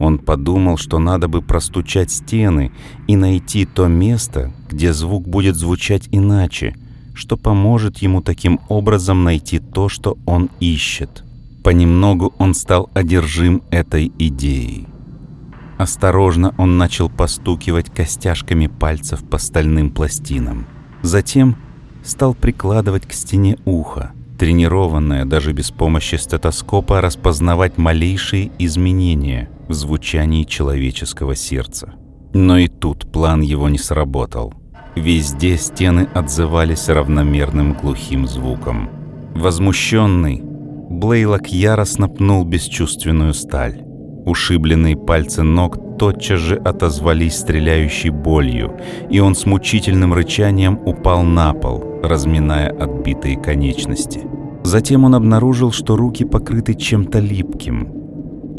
Он 0.00 0.18
подумал, 0.18 0.78
что 0.78 0.98
надо 0.98 1.28
бы 1.28 1.42
простучать 1.42 2.10
стены 2.10 2.72
и 3.06 3.16
найти 3.16 3.66
то 3.66 3.86
место, 3.86 4.50
где 4.70 4.94
звук 4.94 5.28
будет 5.28 5.56
звучать 5.56 6.08
иначе, 6.10 6.74
что 7.14 7.36
поможет 7.36 7.98
ему 7.98 8.22
таким 8.22 8.60
образом 8.70 9.24
найти 9.24 9.58
то, 9.58 9.90
что 9.90 10.16
он 10.24 10.48
ищет. 10.58 11.22
Понемногу 11.62 12.32
он 12.38 12.54
стал 12.54 12.88
одержим 12.94 13.62
этой 13.70 14.10
идеей. 14.18 14.86
Осторожно 15.76 16.54
он 16.56 16.78
начал 16.78 17.10
постукивать 17.10 17.90
костяшками 17.90 18.68
пальцев 18.68 19.22
по 19.28 19.36
стальным 19.36 19.90
пластинам. 19.90 20.66
Затем 21.02 21.56
стал 22.02 22.32
прикладывать 22.32 23.06
к 23.06 23.12
стене 23.12 23.58
ухо, 23.66 24.12
тренированное 24.38 25.26
даже 25.26 25.52
без 25.52 25.70
помощи 25.70 26.14
стетоскопа 26.14 27.02
распознавать 27.02 27.76
малейшие 27.76 28.50
изменения 28.58 29.50
в 29.70 29.72
звучании 29.72 30.42
человеческого 30.42 31.36
сердца. 31.36 31.94
Но 32.34 32.58
и 32.58 32.66
тут 32.66 33.10
план 33.12 33.40
его 33.40 33.68
не 33.68 33.78
сработал. 33.78 34.52
Везде 34.96 35.56
стены 35.56 36.08
отзывались 36.12 36.88
равномерным 36.88 37.74
глухим 37.74 38.26
звуком. 38.26 38.90
Возмущенный, 39.36 40.42
Блейлок 40.90 41.46
яростно 41.46 42.08
пнул 42.08 42.44
бесчувственную 42.44 43.32
сталь. 43.32 43.80
Ушибленные 44.26 44.96
пальцы 44.96 45.44
ног 45.44 45.98
тотчас 45.98 46.40
же 46.40 46.56
отозвались 46.56 47.38
стреляющей 47.38 48.10
болью, 48.10 48.76
и 49.08 49.20
он 49.20 49.36
с 49.36 49.46
мучительным 49.46 50.12
рычанием 50.12 50.80
упал 50.84 51.22
на 51.22 51.54
пол, 51.54 52.00
разминая 52.02 52.70
отбитые 52.70 53.36
конечности. 53.36 54.22
Затем 54.64 55.04
он 55.04 55.14
обнаружил, 55.14 55.70
что 55.70 55.94
руки 55.96 56.24
покрыты 56.24 56.74
чем-то 56.74 57.20
липким, 57.20 57.99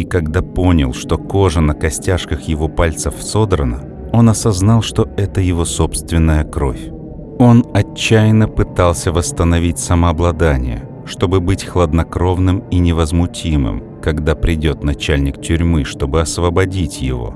и 0.01 0.03
когда 0.03 0.41
понял, 0.41 0.93
что 0.93 1.17
кожа 1.17 1.61
на 1.61 1.75
костяшках 1.75 2.41
его 2.41 2.67
пальцев 2.67 3.13
содрана, 3.19 3.81
он 4.11 4.29
осознал, 4.29 4.81
что 4.81 5.07
это 5.15 5.41
его 5.41 5.63
собственная 5.63 6.43
кровь. 6.43 6.89
Он 7.37 7.65
отчаянно 7.73 8.47
пытался 8.47 9.11
восстановить 9.11 9.79
самообладание, 9.79 10.87
чтобы 11.05 11.39
быть 11.39 11.63
хладнокровным 11.63 12.63
и 12.71 12.79
невозмутимым, 12.79 14.01
когда 14.01 14.35
придет 14.35 14.83
начальник 14.83 15.39
тюрьмы, 15.39 15.85
чтобы 15.85 16.19
освободить 16.21 17.01
его, 17.01 17.35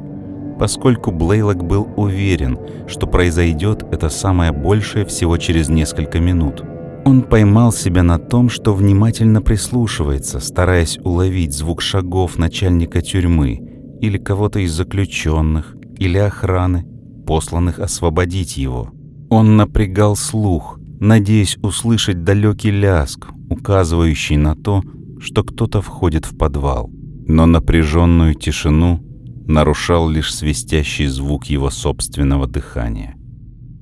поскольку 0.59 1.11
Блейлок 1.11 1.63
был 1.63 1.87
уверен, 1.95 2.57
что 2.87 3.05
произойдет 3.05 3.83
это 3.91 4.09
самое 4.09 4.51
большее 4.51 5.05
всего 5.05 5.37
через 5.37 5.69
несколько 5.69 6.19
минут. 6.19 6.63
Он 7.05 7.21
поймал 7.21 7.71
себя 7.71 8.01
на 8.01 8.17
том, 8.17 8.49
что 8.49 8.73
внимательно 8.73 9.39
прислушивается, 9.39 10.39
стараясь 10.39 10.97
уловить 11.03 11.53
звук 11.53 11.83
шагов 11.83 12.39
начальника 12.39 13.03
тюрьмы 13.03 13.61
или 14.01 14.17
кого-то 14.17 14.59
из 14.59 14.73
заключенных, 14.73 15.75
или 15.99 16.17
охраны, 16.17 16.83
посланных 17.27 17.77
освободить 17.77 18.57
его. 18.57 18.89
Он 19.29 19.55
напрягал 19.55 20.15
слух, 20.15 20.79
надеясь 20.99 21.57
услышать 21.61 22.23
далекий 22.23 22.71
ляск, 22.71 23.27
указывающий 23.51 24.37
на 24.37 24.55
то, 24.55 24.81
что 25.19 25.43
кто-то 25.43 25.81
входит 25.81 26.25
в 26.25 26.35
подвал. 26.35 26.89
Но 27.27 27.45
напряженную 27.45 28.33
тишину 28.33 28.99
нарушал 29.45 30.09
лишь 30.09 30.33
свистящий 30.33 31.05
звук 31.05 31.45
его 31.45 31.69
собственного 31.69 32.47
дыхания. 32.47 33.15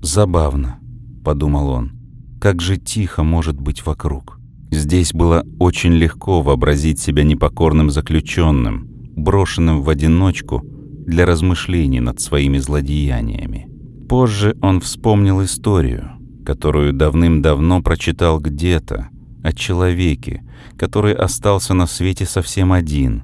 «Забавно»,— 0.01 0.79
подумал 1.23 1.69
он,— 1.69 1.91
«как 2.43 2.61
же 2.61 2.75
тихо 2.75 3.23
может 3.23 3.55
быть 3.55 3.85
вокруг». 3.85 4.37
Здесь 4.69 5.13
было 5.13 5.45
очень 5.59 5.93
легко 5.93 6.41
вообразить 6.41 6.99
себя 6.99 7.23
непокорным 7.23 7.89
заключенным, 7.89 8.85
брошенным 9.15 9.81
в 9.81 9.89
одиночку 9.89 10.61
для 10.61 11.25
размышлений 11.25 12.01
над 12.01 12.19
своими 12.19 12.57
злодеяниями. 12.57 13.69
Позже 14.09 14.57
он 14.61 14.81
вспомнил 14.81 15.41
историю, 15.41 16.17
которую 16.45 16.91
давным-давно 16.91 17.81
прочитал 17.81 18.41
где-то, 18.41 19.07
о 19.41 19.53
человеке, 19.53 20.43
который 20.77 21.13
остался 21.13 21.73
на 21.73 21.87
свете 21.87 22.25
совсем 22.25 22.73
один, 22.73 23.23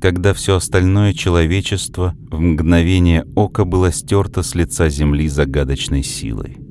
когда 0.00 0.32
все 0.32 0.56
остальное 0.56 1.12
человечество 1.12 2.14
в 2.30 2.40
мгновение 2.40 3.26
ока 3.36 3.66
было 3.66 3.92
стерто 3.92 4.42
с 4.42 4.54
лица 4.54 4.88
земли 4.88 5.28
загадочной 5.28 6.02
силой. 6.02 6.67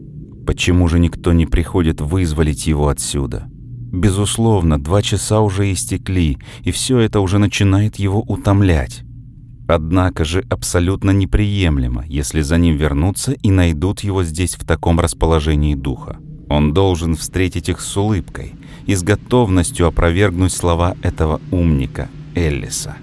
Почему 0.48 0.88
же 0.88 0.98
никто 0.98 1.34
не 1.34 1.46
приходит 1.46 2.00
вызволить 2.00 2.68
его 2.68 2.88
отсюда? 2.88 3.50
Безусловно, 3.92 4.82
два 4.82 5.02
часа 5.02 5.42
уже 5.42 5.74
истекли, 5.74 6.38
и 6.62 6.72
все 6.72 7.00
это 7.00 7.20
уже 7.20 7.38
начинает 7.38 7.98
его 7.98 8.22
утомлять. 8.22 9.04
Однако 9.68 10.24
же 10.24 10.46
абсолютно 10.50 11.12
неприемлемо, 11.12 12.06
если 12.08 12.40
за 12.40 12.58
ним 12.58 12.78
вернутся 12.78 13.34
и 13.34 13.52
найдут 13.52 14.00
его 14.00 14.24
здесь 14.24 14.56
в 14.56 14.66
таком 14.66 15.02
расположении 15.02 15.76
духа. 15.76 16.16
Он 16.48 16.74
должен 16.74 17.18
встретить 17.18 17.68
их 17.68 17.82
с 17.82 17.98
улыбкой 17.98 18.54
и 18.86 18.96
с 18.96 19.04
готовностью 19.04 19.86
опровергнуть 19.86 20.54
слова 20.54 20.96
этого 21.02 21.42
умника, 21.52 22.08
Эллиса. 22.36 22.96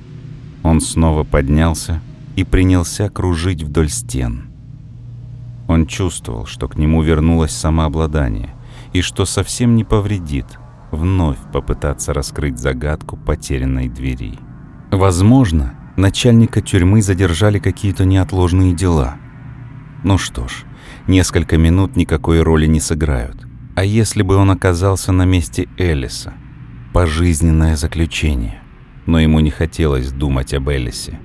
Он 0.62 0.80
снова 0.80 1.24
поднялся 1.24 2.00
и 2.36 2.44
принялся 2.44 3.10
кружить 3.10 3.62
вдоль 3.62 3.90
стен. 3.90 4.53
Он 5.68 5.86
чувствовал, 5.86 6.46
что 6.46 6.68
к 6.68 6.76
нему 6.76 7.02
вернулось 7.02 7.52
самообладание 7.52 8.54
и 8.92 9.00
что 9.00 9.24
совсем 9.24 9.74
не 9.76 9.84
повредит 9.84 10.46
вновь 10.94 11.38
попытаться 11.52 12.14
раскрыть 12.14 12.58
загадку 12.58 13.16
потерянной 13.16 13.88
двери. 13.88 14.38
Возможно, 14.90 15.74
начальника 15.96 16.60
тюрьмы 16.60 17.02
задержали 17.02 17.58
какие-то 17.58 18.04
неотложные 18.04 18.74
дела. 18.74 19.16
Ну 20.02 20.18
что 20.18 20.48
ж, 20.48 20.64
несколько 21.06 21.58
минут 21.58 21.96
никакой 21.96 22.42
роли 22.42 22.66
не 22.66 22.80
сыграют. 22.80 23.46
А 23.74 23.84
если 23.84 24.22
бы 24.22 24.36
он 24.36 24.50
оказался 24.50 25.12
на 25.12 25.24
месте 25.24 25.68
Элиса? 25.76 26.34
Пожизненное 26.92 27.76
заключение. 27.76 28.62
Но 29.06 29.18
ему 29.18 29.40
не 29.40 29.50
хотелось 29.50 30.12
думать 30.12 30.54
об 30.54 30.70
Элисе. 30.70 31.18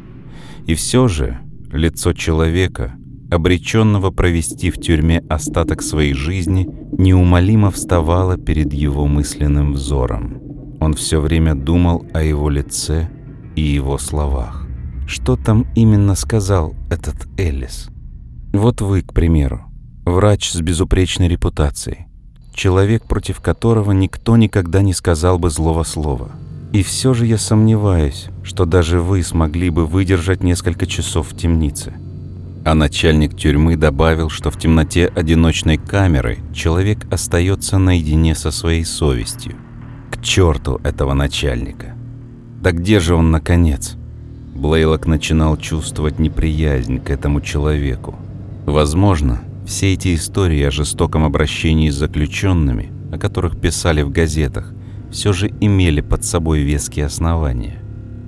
И 0.66 0.74
все 0.74 1.08
же 1.08 1.40
лицо 1.72 2.14
человека, 2.14 2.96
обреченного 3.30 4.12
провести 4.12 4.72
в 4.72 4.80
тюрьме 4.80 5.24
остаток 5.30 5.82
своей 5.82 6.14
жизни, 6.14 6.68
неумолимо 6.98 7.72
вставало 7.72 8.38
перед 8.38 8.74
его 8.74 9.08
мысленным 9.08 9.74
взором. 9.74 10.42
Он 10.80 10.94
все 10.94 11.20
время 11.20 11.56
думал 11.56 12.06
о 12.14 12.24
его 12.24 12.50
лице 12.50 13.10
и 13.56 13.62
его 13.62 13.98
словах. 13.98 14.66
Что 15.08 15.36
там 15.36 15.66
именно 15.76 16.16
сказал 16.16 16.74
этот 16.90 17.28
Элис? 17.38 17.90
Вот 18.54 18.82
вы, 18.82 19.02
к 19.02 19.14
примеру, 19.14 19.66
врач 20.06 20.52
с 20.52 20.62
безупречной 20.62 21.28
репутацией, 21.28 22.08
человек, 22.54 23.04
против 23.04 23.42
которого 23.42 23.92
никто 23.92 24.38
никогда 24.38 24.82
не 24.82 24.94
сказал 24.94 25.40
бы 25.40 25.50
злого 25.50 25.84
слова. 25.84 26.32
И 26.72 26.84
все 26.84 27.14
же 27.14 27.26
я 27.26 27.38
сомневаюсь, 27.38 28.28
что 28.44 28.66
даже 28.66 29.02
вы 29.02 29.24
смогли 29.24 29.70
бы 29.70 29.86
выдержать 29.88 30.44
несколько 30.44 30.86
часов 30.86 31.30
в 31.32 31.38
темнице. 31.38 31.94
А 32.70 32.76
начальник 32.76 33.36
тюрьмы 33.36 33.78
добавил, 33.78 34.30
что 34.30 34.52
в 34.52 34.60
темноте 34.60 35.08
одиночной 35.08 35.78
камеры 35.78 36.38
человек 36.54 37.12
остается 37.12 37.80
наедине 37.80 38.36
со 38.36 38.52
своей 38.52 38.86
совестью. 38.86 39.56
К 40.12 40.22
черту 40.22 40.80
этого 40.84 41.16
начальника. 41.16 41.96
Да 42.62 42.72
где 42.72 43.00
же 43.00 43.16
он, 43.16 43.32
наконец? 43.32 43.96
Блейлок 44.54 45.08
начинал 45.08 45.58
чувствовать 45.58 46.20
неприязнь 46.20 47.00
к 47.00 47.10
этому 47.10 47.42
человеку. 47.42 48.16
Возможно, 48.68 49.42
все 49.66 49.94
эти 49.94 50.14
истории 50.14 50.62
о 50.62 50.70
жестоком 50.70 51.24
обращении 51.24 51.90
с 51.90 51.96
заключенными, 51.96 52.92
о 53.12 53.18
которых 53.18 53.60
писали 53.60 54.04
в 54.04 54.12
газетах, 54.12 54.72
все 55.10 55.34
же 55.34 55.52
имели 55.60 56.02
под 56.02 56.24
собой 56.24 56.60
веские 56.60 57.08
основания. 57.08 57.82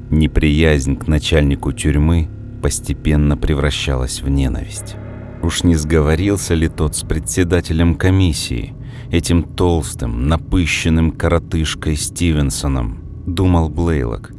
Неприязнь 0.09 0.97
к 0.97 1.07
начальнику 1.07 1.73
тюрьмы 1.73 2.27
постепенно 2.61 3.37
превращалась 3.37 4.21
в 4.21 4.29
ненависть. 4.29 4.95
Уж 5.41 5.63
не 5.63 5.75
сговорился 5.75 6.53
ли 6.53 6.69
тот 6.69 6.95
с 6.95 7.01
председателем 7.01 7.95
комиссии, 7.95 8.75
этим 9.09 9.43
толстым, 9.43 10.27
напыщенным 10.27 11.11
коротышкой 11.11 11.95
Стивенсоном, 11.95 12.99
думал 13.25 13.69
Блейлок, 13.69 14.31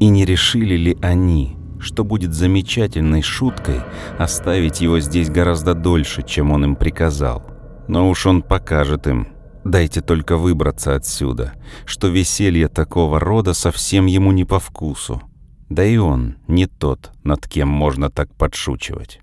и 0.00 0.08
не 0.08 0.24
решили 0.24 0.76
ли 0.76 0.98
они, 1.00 1.56
что 1.80 2.04
будет 2.04 2.34
замечательной 2.34 3.22
шуткой 3.22 3.80
оставить 4.18 4.80
его 4.80 5.00
здесь 5.00 5.30
гораздо 5.30 5.74
дольше, 5.74 6.22
чем 6.22 6.52
он 6.52 6.64
им 6.64 6.76
приказал. 6.76 7.42
Но 7.88 8.08
уж 8.08 8.26
он 8.26 8.42
покажет 8.42 9.06
им, 9.06 9.28
дайте 9.64 10.00
только 10.00 10.36
выбраться 10.36 10.94
отсюда, 10.94 11.52
что 11.84 12.08
веселье 12.08 12.68
такого 12.68 13.20
рода 13.20 13.54
совсем 13.54 14.06
ему 14.06 14.32
не 14.32 14.44
по 14.44 14.58
вкусу. 14.58 15.22
Да 15.68 15.84
и 15.84 15.96
он 15.96 16.36
не 16.46 16.66
тот, 16.66 17.12
над 17.22 17.48
кем 17.48 17.68
можно 17.68 18.10
так 18.10 18.32
подшучивать. 18.34 19.20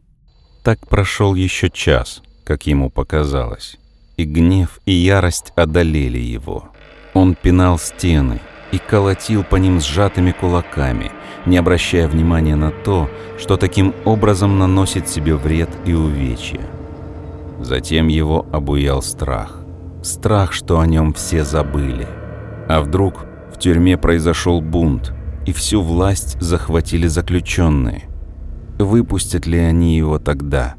Так 0.64 0.88
прошел 0.88 1.36
еще 1.36 1.70
час, 1.70 2.22
как 2.44 2.68
ему 2.68 2.90
показалось, 2.90 3.78
и 4.18 4.26
гнев 4.26 4.80
и 4.86 4.92
ярость 4.92 5.54
одолели 5.56 6.20
его. 6.20 6.70
Он 7.14 7.36
пинал 7.36 7.78
стены, 7.80 8.40
и 8.72 8.78
колотил 8.78 9.44
по 9.44 9.58
ним 9.58 9.80
сжатыми 9.80 10.32
кулаками, 10.32 11.12
не 11.46 11.58
обращая 11.58 12.08
внимания 12.08 12.56
на 12.56 12.72
то, 12.72 13.10
что 13.38 13.58
таким 13.58 13.94
образом 14.06 14.58
наносит 14.58 15.08
себе 15.08 15.36
вред 15.36 15.70
и 15.86 15.94
увечья. 15.94 16.62
Затем 17.60 18.08
его 18.08 18.46
обуял 18.52 19.02
страх. 19.02 19.58
Страх, 20.02 20.52
что 20.54 20.80
о 20.80 20.88
нем 20.88 21.14
все 21.14 21.44
забыли. 21.44 22.08
А 22.68 22.82
вдруг 22.82 23.26
в 23.54 23.60
тюрьме 23.60 23.98
произошел 23.98 24.62
бунт, 24.62 25.14
и 25.46 25.54
всю 25.54 25.82
власть 25.82 26.40
захватили 26.40 27.08
заключенные. 27.08 28.04
Выпустят 28.80 29.46
ли 29.46 29.60
они 29.60 29.98
его 29.98 30.20
тогда? 30.20 30.76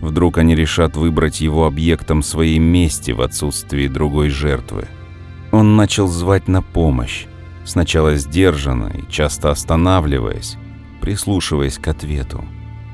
Вдруг 0.00 0.38
они 0.38 0.54
решат 0.54 0.96
выбрать 0.96 1.40
его 1.40 1.66
объектом 1.66 2.22
своей 2.22 2.58
мести 2.58 3.12
в 3.12 3.22
отсутствии 3.22 3.86
другой 3.88 4.28
жертвы? 4.30 4.86
Он 5.52 5.76
начал 5.76 6.08
звать 6.08 6.48
на 6.48 6.62
помощь, 6.62 7.26
сначала 7.64 8.16
сдержанно 8.16 8.88
и 8.88 9.10
часто 9.10 9.50
останавливаясь, 9.50 10.56
прислушиваясь 11.00 11.78
к 11.78 11.88
ответу. 11.88 12.44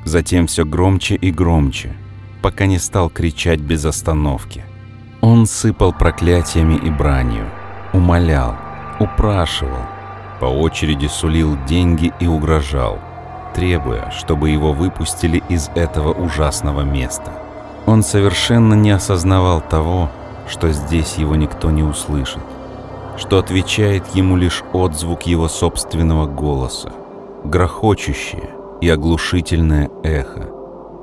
Затем 0.05 0.47
все 0.47 0.65
громче 0.65 1.15
и 1.15 1.31
громче, 1.31 1.97
пока 2.43 2.67
не 2.67 2.79
стал 2.79 3.11
кричать 3.11 3.61
без 3.61 3.85
остановки. 3.85 4.65
Он 5.21 5.47
сыпал 5.47 5.93
проклятиями 5.93 6.75
и 6.75 6.91
бранью, 6.91 7.47
умолял, 7.93 8.57
упрашивал, 9.01 9.83
по 10.41 10.47
очереди 10.47 11.07
сулил 11.07 11.57
деньги 11.67 12.13
и 12.21 12.27
угрожал, 12.27 12.99
требуя, 13.55 14.11
чтобы 14.11 14.51
его 14.51 14.73
выпустили 14.73 15.43
из 15.49 15.71
этого 15.75 16.13
ужасного 16.13 16.83
места. 16.83 17.33
Он 17.87 18.03
совершенно 18.03 18.75
не 18.75 18.91
осознавал 18.91 19.61
того, 19.61 20.11
что 20.49 20.71
здесь 20.71 21.17
его 21.17 21.37
никто 21.37 21.71
не 21.71 21.83
услышит, 21.83 22.43
что 23.17 23.39
отвечает 23.39 24.07
ему 24.15 24.37
лишь 24.37 24.63
отзвук 24.73 25.23
его 25.23 25.49
собственного 25.49 26.27
голоса, 26.27 26.93
грохочущее 27.45 28.51
и 28.81 28.89
оглушительное 28.89 29.91
эхо, 30.03 30.49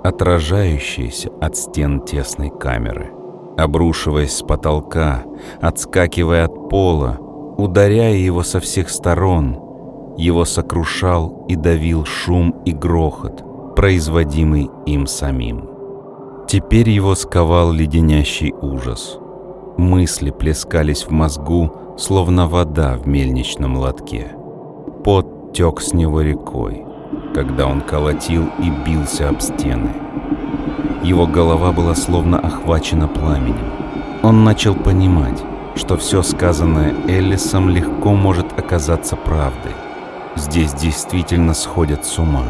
отражающееся 0.04 1.32
от 1.42 1.58
стен 1.58 2.02
тесной 2.02 2.50
камеры, 2.50 3.12
обрушиваясь 3.58 4.38
с 4.38 4.42
потолка, 4.42 5.24
отскакивая 5.62 6.46
от 6.46 6.70
пола, 6.70 7.20
ударяя 7.58 8.16
его 8.16 8.44
со 8.44 8.60
всех 8.60 8.90
сторон, 8.90 9.60
его 10.18 10.46
сокрушал 10.46 11.46
и 11.48 11.56
давил 11.56 12.06
шум 12.06 12.62
и 12.66 12.72
грохот, 12.72 13.76
производимый 13.76 14.70
им 14.86 15.08
самим. 15.08 15.70
Теперь 16.48 16.90
его 16.90 17.16
сковал 17.16 17.72
леденящий 17.72 18.54
ужас– 18.62 19.20
Мысли 19.78 20.30
плескались 20.32 21.04
в 21.04 21.12
мозгу, 21.12 21.70
словно 21.98 22.48
вода 22.48 22.96
в 22.96 23.08
мельничном 23.08 23.76
лотке. 23.76 24.32
Пот 25.04 25.52
тек 25.52 25.82
с 25.82 25.92
него 25.92 26.22
рекой, 26.22 26.86
когда 27.34 27.68
он 27.68 27.82
колотил 27.82 28.46
и 28.60 28.70
бился 28.86 29.28
об 29.28 29.42
стены. 29.42 29.90
Его 31.04 31.28
голова 31.28 31.74
была 31.74 31.94
словно 31.94 32.40
охвачена 32.40 33.10
пламенем. 33.10 33.70
Он 34.24 34.46
начал 34.46 34.76
понимать, 34.76 35.44
что 35.76 35.98
все 35.98 36.22
сказанное 36.24 36.96
Эллисом 37.08 37.70
легко 37.70 38.14
может 38.14 38.58
оказаться 38.58 39.16
правдой. 39.16 39.74
Здесь 40.36 40.74
действительно 40.74 41.54
сходят 41.54 42.06
с 42.06 42.18
ума. 42.18 42.46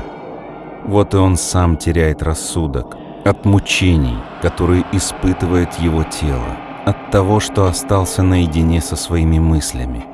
Вот 0.85 1.13
и 1.13 1.17
он 1.17 1.35
сам 1.35 1.77
теряет 1.77 2.21
рассудок 2.21 2.95
от 3.23 3.45
мучений, 3.45 4.17
которые 4.41 4.85
испытывает 4.91 5.73
его 5.79 6.03
тело 6.03 6.57
от 6.85 7.09
того, 7.09 7.39
что 7.39 7.65
остался 7.65 8.21
наедине 8.21 8.81
со 8.81 8.95
своими 8.95 9.39
мыслями. 9.39 10.05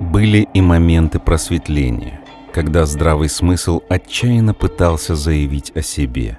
Были 0.00 0.48
и 0.52 0.60
моменты 0.60 1.20
просветления, 1.20 2.20
когда 2.52 2.86
здравый 2.86 3.28
смысл 3.28 3.80
отчаянно 3.88 4.52
пытался 4.52 5.14
заявить 5.14 5.70
о 5.76 5.82
себе. 5.82 6.38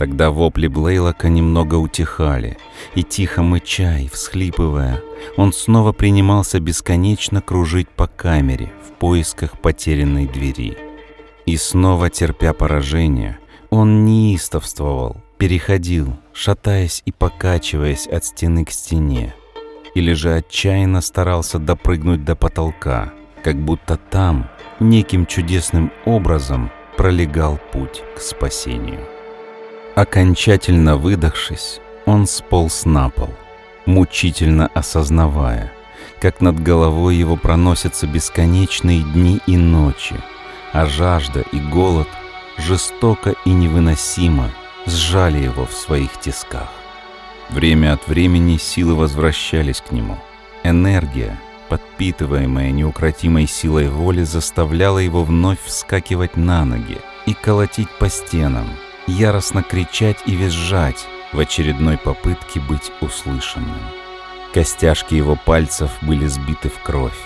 Тогда 0.00 0.30
вопли 0.30 0.66
Блейлока 0.66 1.28
немного 1.28 1.74
утихали, 1.74 2.56
и 2.94 3.02
тихо 3.02 3.42
мыча 3.42 3.98
и 3.98 4.08
всхлипывая, 4.08 5.02
он 5.36 5.52
снова 5.52 5.92
принимался 5.92 6.58
бесконечно 6.58 7.42
кружить 7.42 7.90
по 7.90 8.06
камере 8.06 8.72
в 8.82 8.92
поисках 8.98 9.60
потерянной 9.60 10.26
двери. 10.26 10.78
И 11.44 11.58
снова, 11.58 12.08
терпя 12.08 12.54
поражение, 12.54 13.38
он 13.68 14.06
неистовствовал, 14.06 15.20
переходил, 15.36 16.16
шатаясь 16.32 17.02
и 17.04 17.12
покачиваясь 17.12 18.06
от 18.06 18.24
стены 18.24 18.64
к 18.64 18.70
стене, 18.70 19.34
или 19.94 20.14
же 20.14 20.34
отчаянно 20.34 21.02
старался 21.02 21.58
допрыгнуть 21.58 22.24
до 22.24 22.36
потолка, 22.36 23.12
как 23.44 23.56
будто 23.56 23.98
там 23.98 24.48
неким 24.80 25.26
чудесным 25.26 25.92
образом 26.06 26.70
пролегал 26.96 27.60
путь 27.70 28.02
к 28.16 28.20
спасению. 28.22 29.19
Окончательно 30.00 30.96
выдохшись, 30.96 31.78
он 32.06 32.26
сполз 32.26 32.86
на 32.86 33.10
пол, 33.10 33.28
мучительно 33.84 34.70
осознавая, 34.72 35.74
как 36.22 36.40
над 36.40 36.58
головой 36.58 37.16
его 37.16 37.36
проносятся 37.36 38.06
бесконечные 38.06 39.02
дни 39.02 39.42
и 39.46 39.58
ночи, 39.58 40.16
а 40.72 40.86
жажда 40.86 41.44
и 41.52 41.60
голод 41.60 42.08
жестоко 42.56 43.34
и 43.44 43.50
невыносимо 43.50 44.48
сжали 44.86 45.36
его 45.36 45.66
в 45.66 45.72
своих 45.72 46.18
тисках. 46.18 46.70
Время 47.50 47.92
от 47.92 48.08
времени 48.08 48.56
силы 48.56 48.94
возвращались 48.94 49.82
к 49.82 49.92
нему. 49.92 50.16
Энергия, 50.64 51.38
подпитываемая 51.68 52.70
неукротимой 52.70 53.46
силой 53.46 53.90
воли, 53.90 54.22
заставляла 54.22 55.00
его 55.00 55.24
вновь 55.24 55.62
вскакивать 55.62 56.38
на 56.38 56.64
ноги 56.64 56.96
и 57.26 57.34
колотить 57.34 57.90
по 57.98 58.08
стенам, 58.08 58.66
яростно 59.10 59.62
кричать 59.62 60.18
и 60.26 60.34
визжать 60.34 61.06
в 61.32 61.38
очередной 61.38 61.98
попытке 61.98 62.60
быть 62.60 62.92
услышанным. 63.00 63.80
Костяшки 64.54 65.14
его 65.14 65.36
пальцев 65.36 65.90
были 66.02 66.26
сбиты 66.26 66.68
в 66.68 66.82
кровь. 66.82 67.18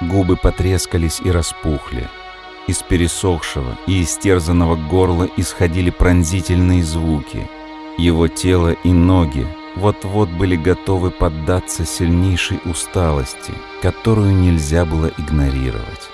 Губы 0.00 0.36
потрескались 0.36 1.20
и 1.20 1.30
распухли. 1.30 2.08
Из 2.66 2.82
пересохшего 2.82 3.76
и 3.86 4.02
истерзанного 4.02 4.76
горла 4.76 5.28
исходили 5.36 5.90
пронзительные 5.90 6.84
звуки— 6.84 7.48
его 7.98 8.26
тело 8.26 8.72
и 8.72 8.92
ноги 8.92 9.46
вот-вот 9.76 10.30
были 10.30 10.56
готовы 10.56 11.10
поддаться 11.10 11.84
сильнейшей 11.84 12.58
усталости, 12.64 13.52
которую 13.82 14.34
нельзя 14.34 14.84
было 14.84 15.10
игнорировать. 15.18 16.10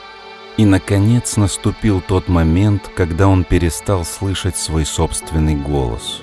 И, 0.58 0.64
наконец, 0.64 1.36
наступил 1.36 2.00
тот 2.00 2.28
момент, 2.28 2.90
когда 2.96 3.28
он 3.28 3.44
перестал 3.44 4.04
слышать 4.04 4.56
свой 4.56 4.84
собственный 4.84 5.54
голос. 5.54 6.22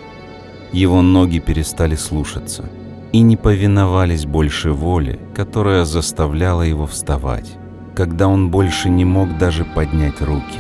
Его 0.74 1.02
ноги 1.02 1.40
перестали 1.40 1.96
слушаться 1.96 2.70
и 3.14 3.22
не 3.22 3.38
повиновались 3.38 4.26
больше 4.26 4.72
воле, 4.72 5.20
которая 5.34 5.86
заставляла 5.86 6.64
его 6.64 6.86
вставать, 6.86 7.50
когда 7.96 8.28
он 8.28 8.52
больше 8.52 8.90
не 8.90 9.06
мог 9.06 9.38
даже 9.38 9.64
поднять 9.64 10.22
руки. 10.22 10.60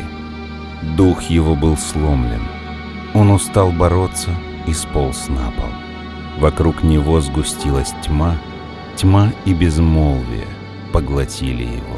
Дух 0.95 1.23
его 1.23 1.53
был 1.53 1.75
сломлен. 1.75 2.43
Он 3.13 3.29
устал 3.29 3.73
бороться 3.73 4.29
и 4.67 4.73
сполз 4.73 5.27
на 5.27 5.51
пол. 5.51 5.69
Вокруг 6.39 6.81
него 6.81 7.19
сгустилась 7.19 7.93
тьма, 8.05 8.37
тьма 8.95 9.33
и 9.43 9.53
безмолвие 9.53 10.47
поглотили 10.93 11.63
его. 11.63 11.94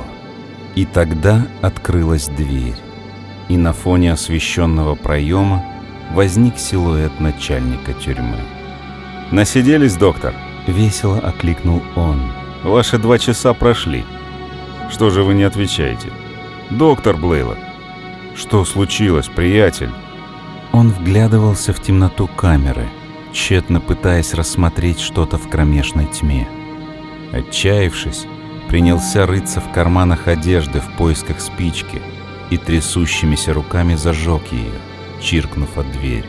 И 0.78 0.86
тогда 0.86 1.48
открылась 1.64 2.28
дверь, 2.28 2.76
и 3.50 3.58
на 3.58 3.74
фоне 3.74 4.14
освещенного 4.14 4.94
проема 4.94 5.66
возник 6.14 6.60
силуэт 6.60 7.20
начальника 7.20 7.94
тюрьмы. 7.94 8.38
«Насиделись, 9.32 9.96
доктор?»— 9.96 10.36
весело 10.68 11.18
окликнул 11.18 11.82
он. 11.96 12.22
«Ваши 12.64 13.00
два 13.00 13.18
часа 13.18 13.56
прошли. 13.56 14.06
Что 14.92 15.10
же 15.10 15.24
вы 15.24 15.34
не 15.34 15.46
отвечаете? 15.46 16.10
Доктор 16.70 17.18
Блейла, 17.18 17.58
что 18.36 18.64
случилось, 18.64 19.30
приятель?» 19.30 19.90
Он 20.74 20.92
вглядывался 20.92 21.74
в 21.74 21.82
темноту 21.82 22.28
камеры, 22.28 22.88
тщетно 23.34 23.80
пытаясь 23.80 24.36
рассмотреть 24.36 25.00
что-то 25.00 25.40
в 25.40 25.50
кромешной 25.50 26.06
тьме. 26.06 26.48
Отчаявшись, 27.34 28.28
принялся 28.70 29.26
рыться 29.26 29.62
в 29.62 29.72
карманах 29.72 30.28
одежды 30.28 30.80
в 30.80 30.98
поисках 30.98 31.40
спички 31.40 32.02
и 32.50 32.58
трясущимися 32.58 33.54
руками 33.54 33.96
зажег 33.96 34.42
ее, 34.52 34.72
чиркнув 35.22 35.78
от 35.78 35.92
дверь. 35.92 36.26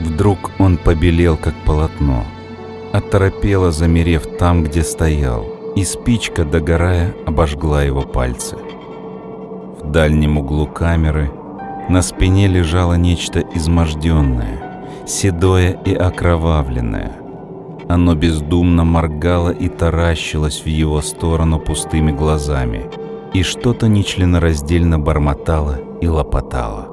Вдруг 0.00 0.50
он 0.58 0.76
побелел, 0.76 1.36
как 1.36 1.54
полотно, 1.64 2.24
оторопело 2.92 3.70
замерев 3.72 4.26
там, 4.38 4.64
где 4.64 4.82
стоял, 4.82 5.46
и 5.76 5.84
спичка, 5.84 6.44
догорая, 6.44 7.14
обожгла 7.26 7.82
его 7.82 8.02
пальцы. 8.02 8.56
В 8.56 9.90
дальнем 9.90 10.38
углу 10.38 10.66
камеры– 10.66 11.30
на 11.88 12.00
спине 12.00 12.46
лежало 12.46 12.94
нечто 12.94 13.40
изможденное, 13.54 14.86
седое 15.06 15.72
и 15.84 15.94
окровавленное. 15.94 17.12
Оно 17.94 18.16
бездумно 18.16 18.82
моргало 18.82 19.50
и 19.50 19.68
таращилось 19.68 20.62
в 20.62 20.66
его 20.66 21.00
сторону 21.00 21.60
пустыми 21.60 22.10
глазами, 22.10 22.90
и 23.32 23.44
что-то 23.44 23.86
нечленораздельно 23.86 24.98
бормотало 24.98 25.78
и 26.00 26.08
лопотало. 26.08 26.88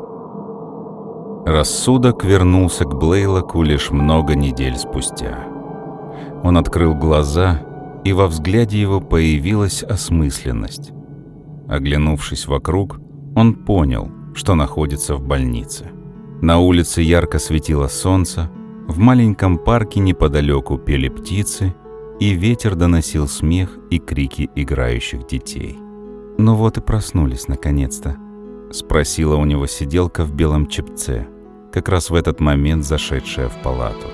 Рассудок 1.47 2.23
вернулся 2.23 2.85
к 2.85 2.93
Блейлоку 2.93 3.63
лишь 3.63 3.89
много 3.89 4.35
недель 4.35 4.75
спустя. 4.75 5.39
Он 6.43 6.55
открыл 6.55 6.93
глаза, 6.93 7.61
и 8.03 8.13
во 8.13 8.27
взгляде 8.27 8.79
его 8.79 9.01
появилась 9.01 9.81
осмысленность. 9.81 10.91
Оглянувшись 11.67 12.45
вокруг, 12.45 12.99
он 13.35 13.55
понял— 13.55 14.07
что 14.35 14.53
находится 14.53 15.15
в 15.15 15.23
больнице. 15.23 15.85
На 16.43 16.59
улице 16.59 17.01
ярко 17.01 17.39
светило 17.39 17.87
солнце, 17.87 18.51
в 18.91 18.99
маленьком 18.99 19.57
парке 19.57 20.01
неподалеку 20.01 20.77
пели 20.77 21.07
птицы, 21.07 21.73
и 22.19 22.33
ветер 22.33 22.75
доносил 22.75 23.27
смех 23.27 23.77
и 23.89 23.99
крики 23.99 24.49
играющих 24.53 25.25
детей. 25.25 25.79
«Ну 26.37 26.55
вот 26.55 26.77
и 26.77 26.81
проснулись 26.81 27.47
наконец-то»,— 27.47 28.17
спросила 28.71 29.37
у 29.37 29.45
него 29.45 29.65
сиделка 29.65 30.23
в 30.23 30.33
белом 30.33 30.67
чепце, 30.67 31.27
как 31.71 31.89
раз 31.89 32.09
в 32.09 32.15
этот 32.15 32.39
момент 32.39 32.83
зашедшая 32.83 33.47
в 33.47 33.55
палату. 33.63 34.07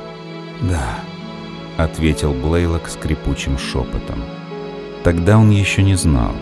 «Да»,— 0.62 1.00
ответил 1.78 2.32
Блейлок 2.32 2.88
скрипучим 2.88 3.58
шепотом. 3.58 4.24
Тогда 5.04 5.38
он 5.40 5.50
еще 5.50 5.84
не 5.84 5.96
знал, 5.96 6.34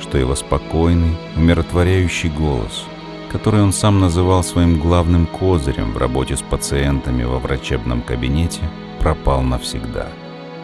что 0.00 0.18
его 0.18 0.34
спокойный, 0.34 1.16
умиротворяющий 1.36 2.30
голос— 2.30 2.86
который 3.32 3.62
он 3.62 3.72
сам 3.72 3.98
называл 3.98 4.44
своим 4.44 4.78
главным 4.78 5.26
козырем 5.26 5.92
в 5.92 5.96
работе 5.96 6.36
с 6.36 6.42
пациентами 6.42 7.24
во 7.24 7.38
врачебном 7.38 8.02
кабинете, 8.02 8.60
пропал 9.00 9.42
навсегда. 9.42 10.08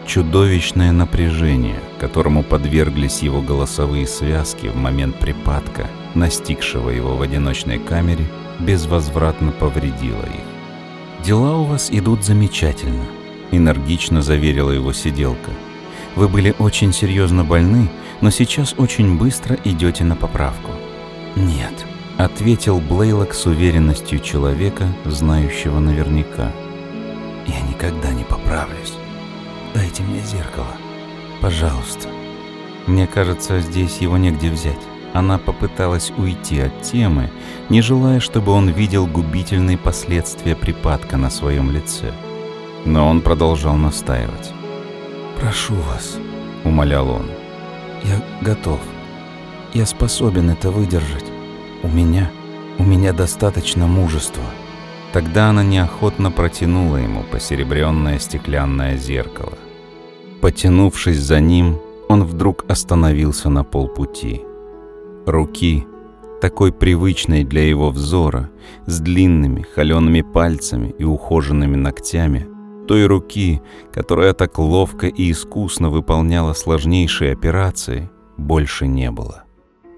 Чудовищное 0.05 0.91
напряжение, 0.91 1.79
которому 1.99 2.43
подверглись 2.43 3.21
его 3.21 3.41
голосовые 3.41 4.07
связки 4.07 4.67
в 4.67 4.75
момент 4.75 5.17
припадка, 5.17 5.87
настигшего 6.13 6.89
его 6.89 7.15
в 7.15 7.21
одиночной 7.21 7.79
камере, 7.79 8.25
безвозвратно 8.59 9.51
повредило 9.51 10.23
их. 10.23 11.25
«Дела 11.25 11.57
у 11.57 11.63
вас 11.63 11.89
идут 11.91 12.23
замечательно»,— 12.23 13.05
энергично 13.51 14.21
заверила 14.21 14.71
его 14.71 14.93
сиделка. 14.93 15.51
«Вы 16.15 16.27
были 16.27 16.55
очень 16.59 16.93
серьезно 16.93 17.43
больны, 17.43 17.89
но 18.21 18.29
сейчас 18.29 18.73
очень 18.77 19.17
быстро 19.17 19.57
идете 19.63 20.03
на 20.03 20.15
поправку». 20.15 20.71
«Нет», 21.35 21.88
Ответил 22.19 22.81
Блейлок 22.81 23.33
с 23.33 23.45
уверенностью 23.45 24.19
человека, 24.19 24.89
знающего 25.05 25.79
наверняка. 25.79 26.51
«Я 27.47 27.61
никогда 27.61 28.11
не 28.11 28.25
поправлюсь. 28.25 28.95
Дайте 29.73 30.03
мне 30.03 30.19
зеркало. 30.19 30.75
Пожалуйста». 31.39 32.09
Мне 32.87 33.07
кажется, 33.07 33.61
здесь 33.61 33.99
его 33.99 34.17
негде 34.17 34.49
взять. 34.49 34.81
Она 35.13 35.37
попыталась 35.37 36.11
уйти 36.17 36.59
от 36.59 36.81
темы, 36.81 37.31
не 37.69 37.81
желая, 37.81 38.19
чтобы 38.19 38.51
он 38.51 38.67
видел 38.67 39.07
губительные 39.07 39.77
последствия 39.77 40.57
припадка 40.57 41.15
на 41.15 41.29
своем 41.29 41.71
лице. 41.71 42.11
Но 42.83 43.07
он 43.07 43.21
продолжал 43.21 43.77
настаивать. 43.77 44.51
«Прошу 45.39 45.75
вас»,— 45.75 46.17
умолял 46.65 47.09
он. 47.09 47.27
«Я 48.03 48.21
готов. 48.41 48.81
Я 49.73 49.85
способен 49.85 50.49
это 50.49 50.69
выдержать. 50.69 51.28
У 51.81 51.87
меня, 51.87 52.29
у 52.77 52.83
меня 52.83 53.13
достаточно 53.13 53.87
мужества. 53.87 54.43
Тогда 55.13 55.49
она 55.49 55.63
неохотно 55.63 56.29
протянула 56.29 56.97
ему 56.97 57.23
посеребренное 57.23 58.19
стеклянное 58.19 58.97
зеркало. 58.97 59.57
Потянувшись 60.41 61.19
за 61.19 61.39
ним, 61.39 61.77
он 62.09 62.25
вдруг 62.25 62.65
остановился 62.67 63.49
на 63.49 63.63
полпути. 63.63 64.41
Руки, 65.25 65.85
такой 66.41 66.73
привычной 66.73 67.45
для 67.45 67.65
его 67.65 67.91
взора, 67.91 68.49
с 68.85 68.99
длинными 68.99 69.61
холеными 69.61 70.21
пальцами 70.21 70.93
и 70.99 71.05
ухоженными 71.05 71.77
ногтями, 71.77 72.45
той 72.89 73.05
руки, 73.05 73.61
которая 73.93 74.33
так 74.33 74.59
ловко 74.59 75.07
и 75.07 75.31
искусно 75.31 75.89
выполняла 75.89 76.51
сложнейшие 76.51 77.31
операции, 77.31 78.09
больше 78.37 78.85
не 78.85 79.11
было. 79.11 79.45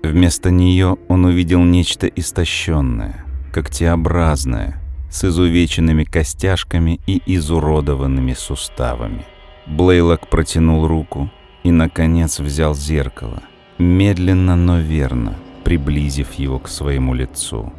Вместо 0.03 0.49
нее 0.49 0.97
он 1.07 1.25
увидел 1.25 1.61
нечто 1.63 2.07
истощенное, 2.07 3.25
когтеобразное, 3.51 4.81
с 5.11 5.25
изувеченными 5.25 6.05
костяшками 6.05 6.99
и 7.05 7.21
изуродованными 7.25 8.33
суставами. 8.33 9.25
Блейлок 9.67 10.27
протянул 10.29 10.87
руку 10.87 11.29
и, 11.63 11.71
наконец, 11.71 12.39
взял 12.39 12.73
зеркало, 12.73 13.43
медленно, 13.77 14.55
но 14.55 14.79
верно, 14.79 15.35
приблизив 15.63 16.33
его 16.33 16.59
к 16.59 16.67
своему 16.67 17.13
лицу. 17.13 17.71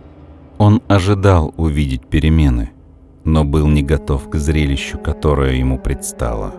Он 0.58 0.80
ожидал 0.86 1.52
увидеть 1.56 2.06
перемены, 2.06 2.70
но 3.24 3.44
был 3.44 3.66
не 3.66 3.82
готов 3.82 4.28
к 4.28 4.36
зрелищу, 4.36 4.98
которое 4.98 5.56
ему 5.56 5.78
предстало. 5.78 6.54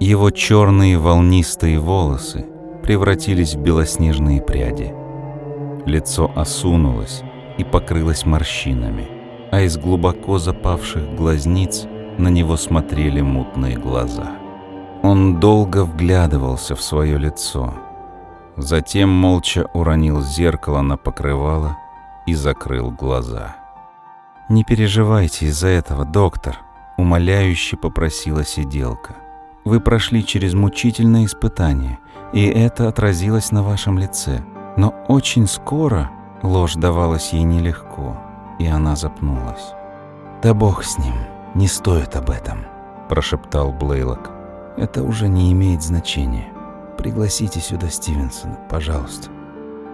Его 0.00 0.30
черные 0.30 0.98
волнистые 0.98 1.78
волосы 1.78 2.46
превратились 2.82 3.54
в 3.54 3.60
белоснежные 3.60 4.40
пряди. 4.40 4.92
Лицо 5.86 6.30
осунулось 6.36 7.22
и 7.58 7.64
покрылось 7.64 8.24
морщинами, 8.24 9.08
а 9.50 9.62
из 9.62 9.76
глубоко 9.76 10.38
запавших 10.38 11.14
глазниц 11.14 11.86
на 12.18 12.28
него 12.28 12.56
смотрели 12.56 13.20
мутные 13.20 13.76
глаза. 13.76 14.32
Он 15.02 15.40
долго 15.40 15.84
вглядывался 15.84 16.76
в 16.76 16.82
свое 16.82 17.18
лицо, 17.18 17.74
затем 18.56 19.08
молча 19.08 19.66
уронил 19.74 20.22
зеркало 20.22 20.82
на 20.82 20.96
покрывало 20.96 21.76
и 22.26 22.34
закрыл 22.34 22.90
глаза. 22.90 23.56
«Не 24.48 24.64
переживайте 24.64 25.46
из-за 25.46 25.68
этого, 25.68 26.04
доктор»,— 26.04 26.58
умоляюще 26.98 27.76
попросила 27.76 28.44
сиделка. 28.44 29.16
«Вы 29.64 29.80
прошли 29.80 30.24
через 30.24 30.54
мучительное 30.54 31.24
испытание, 31.24 31.98
и 32.32 32.46
это 32.46 32.88
отразилось 32.88 33.50
на 33.50 33.62
вашем 33.62 33.98
лице. 33.98 34.44
Но 34.76 34.94
очень 35.08 35.46
скоро 35.46 36.10
ложь 36.42 36.74
давалась 36.74 37.32
ей 37.32 37.42
нелегко, 37.42 38.16
и 38.58 38.66
она 38.66 38.96
запнулась. 38.96 39.74
«Да 40.42 40.54
бог 40.54 40.82
с 40.82 40.98
ним, 40.98 41.14
не 41.54 41.68
стоит 41.68 42.16
об 42.16 42.30
этом»,– 42.30 42.64
прошептал 43.08 43.72
Блейлок. 43.72 44.30
«Это 44.76 45.02
уже 45.02 45.28
не 45.28 45.52
имеет 45.52 45.82
значения. 45.82 46.48
Пригласите 46.96 47.60
сюда 47.60 47.88
Стивенсона, 47.88 48.58
пожалуйста». 48.70 49.28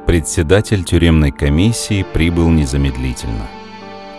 Председатель 0.07 0.85
тюремной 0.85 1.33
комиссии 1.33 2.07
прибыл 2.15 2.49
незамедлительно. 2.49 3.47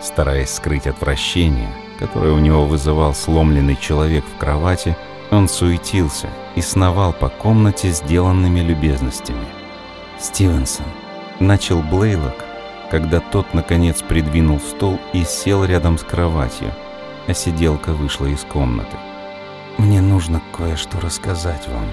Стараясь 0.00 0.50
скрыть 0.50 0.86
отвращение, 0.86 1.70
которое 1.98 2.32
у 2.32 2.38
него 2.38 2.64
вызывал 2.64 3.14
сломленный 3.14 3.76
человек 3.76 4.24
в 4.24 4.38
кровати, 4.38 4.96
он 5.30 5.48
суетился 5.48 6.28
и 6.54 6.60
сновал 6.60 7.12
по 7.12 7.28
комнате 7.28 7.90
сделанными 7.90 8.60
любезностями– 8.60 9.46
Стивенсон, 10.20 10.84
начал 11.38 11.82
Блейлок, 11.82 12.44
когда 12.90 13.20
тот, 13.20 13.54
наконец, 13.54 14.02
придвинул 14.02 14.60
стол 14.60 15.00
и 15.14 15.24
сел 15.24 15.64
рядом 15.64 15.96
с 15.96 16.02
кроватью, 16.02 16.74
а 17.26 17.32
сиделка 17.32 17.92
вышла 17.92 18.26
из 18.26 18.40
комнаты. 18.40 18.96
«Мне 19.78 20.02
нужно 20.02 20.42
кое-что 20.52 21.00
рассказать 21.00 21.66
вам. 21.68 21.86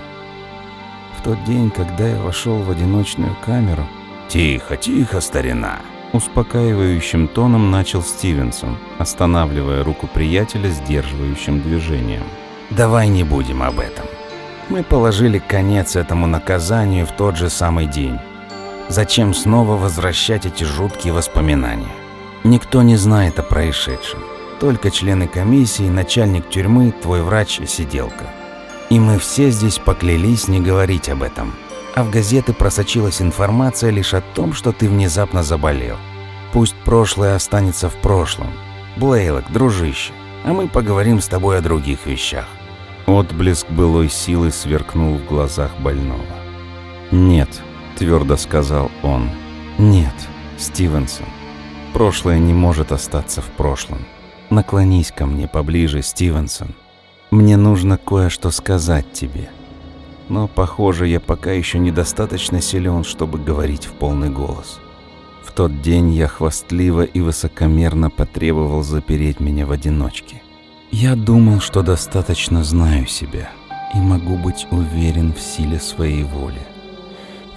В 1.18 1.24
тот 1.24 1.42
день, 1.46 1.72
когда 1.72 2.06
я 2.06 2.22
вошел 2.22 2.58
в 2.58 2.70
одиночную 2.70 3.34
камеру...» 3.46 3.88
«Тихо, 4.28 4.76
тихо, 4.76 5.22
старина!» 5.22 5.80
Успокаивающим 6.12 7.30
тоном 7.30 7.72
начал 7.72 8.02
Стивенсон, 8.02 8.78
останавливая 8.98 9.84
руку 9.84 10.08
приятеля 10.08 10.70
сдерживающим 10.70 11.62
движением. 11.62 12.24
«Давай 12.72 13.08
не 13.08 13.24
будем 13.24 13.64
об 13.64 13.80
этом. 13.80 14.06
Мы 14.70 14.84
положили 14.84 15.40
конец 15.40 15.96
этому 15.96 16.28
наказанию 16.28 17.06
в 17.06 17.14
тот 17.14 17.38
же 17.38 17.50
самый 17.50 17.86
день. 17.86 18.20
Зачем 18.90 19.34
снова 19.34 19.78
возвращать 19.78 20.46
эти 20.46 20.66
жуткие 20.66 21.14
воспоминания? 21.14 21.92
Никто 22.44 22.82
не 22.82 22.98
знает 22.98 23.40
о 23.40 23.44
происшедшем. 23.44 24.20
Только 24.60 24.92
члены 24.92 25.28
комиссии, 25.28 25.88
начальник 25.88 26.50
тюрьмы, 26.50 26.92
твой 26.92 27.22
врач 27.22 27.62
и 27.62 27.66
сиделка. 27.66 28.26
И 28.90 29.00
мы 29.00 29.20
все 29.20 29.52
здесь 29.52 29.78
поклялись 29.78 30.50
не 30.50 30.60
говорить 30.60 31.08
об 31.08 31.24
этом. 31.24 31.54
А 31.96 32.04
в 32.04 32.12
газеты 32.12 32.52
просочилась 32.52 33.22
информация 33.22 33.92
лишь 33.92 34.14
о 34.14 34.22
том, 34.22 34.54
что 34.54 34.74
ты 34.74 34.90
внезапно 34.90 35.44
заболел. 35.44 35.96
Пусть 36.52 36.76
прошлое 36.84 37.36
останется 37.36 37.90
в 37.90 37.96
прошлом. 37.96 38.52
Блейлок, 38.98 39.50
дружище, 39.50 40.12
а 40.44 40.54
мы 40.54 40.68
поговорим 40.68 41.22
с 41.22 41.28
тобой 41.28 41.58
о 41.58 41.62
других 41.62 42.06
вещах. 42.06 42.46
Отблеск 43.08 43.70
былой 43.70 44.10
силы 44.10 44.52
сверкнул 44.52 45.16
в 45.16 45.26
глазах 45.26 45.72
больного. 45.80 46.26
«Нет»,— 47.10 47.50
твердо 47.98 48.36
сказал 48.36 48.92
он,— 49.02 49.30
«нет, 49.78 50.14
Стивенсон, 50.58 51.26
прошлое 51.94 52.38
не 52.38 52.54
может 52.54 52.92
остаться 52.92 53.42
в 53.42 53.46
прошлом. 53.46 54.06
Наклонись 54.50 55.14
ко 55.14 55.26
мне 55.26 55.48
поближе, 55.48 56.02
Стивенсон. 56.02 56.76
Мне 57.32 57.56
нужно 57.56 57.98
кое-что 57.98 58.52
сказать 58.52 59.14
тебе. 59.14 59.50
Но, 60.28 60.50
похоже, 60.50 61.08
я 61.08 61.22
пока 61.22 61.54
еще 61.54 61.80
недостаточно 61.80 62.60
силен, 62.60 63.06
чтобы 63.06 63.40
говорить 63.40 63.86
в 63.86 63.94
полный 63.94 64.30
голос. 64.30 64.82
В 65.46 65.54
тот 65.54 65.82
день 65.82 66.10
я 66.12 66.28
хвастливо 66.28 67.04
и 67.04 67.22
высокомерно 67.22 68.10
потребовал 68.10 68.84
запереть 68.84 69.40
меня 69.40 69.66
в 69.66 69.72
одиночке. 69.72 70.42
Я 70.92 71.16
думал, 71.16 71.60
что 71.60 71.82
достаточно 71.82 72.64
знаю 72.64 73.08
себя 73.08 73.50
и 73.94 73.98
могу 73.98 74.38
быть 74.38 74.68
уверен 74.72 75.34
в 75.34 75.40
силе 75.40 75.80
своей 75.80 76.24
воли. 76.24 76.62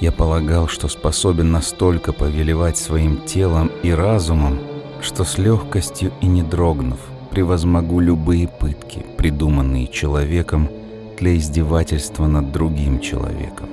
Я 0.01 0.11
полагал, 0.11 0.67
что 0.67 0.89
способен 0.89 1.53
настолько 1.53 2.13
повелевать 2.13 2.77
своим 2.77 3.25
телом 3.27 3.71
и 3.83 3.91
разумом, 3.93 4.59
что 5.01 5.25
с 5.25 5.39
легкостью 5.39 6.13
и 6.21 6.27
не 6.27 6.43
дрогнув 6.43 6.99
превозмогу 7.31 8.01
любые 8.01 8.49
пытки, 8.49 9.07
придуманные 9.17 9.87
человеком 9.87 10.69
для 11.19 11.37
издевательства 11.37 12.27
над 12.27 12.51
другим 12.51 12.99
человеком. 12.99 13.69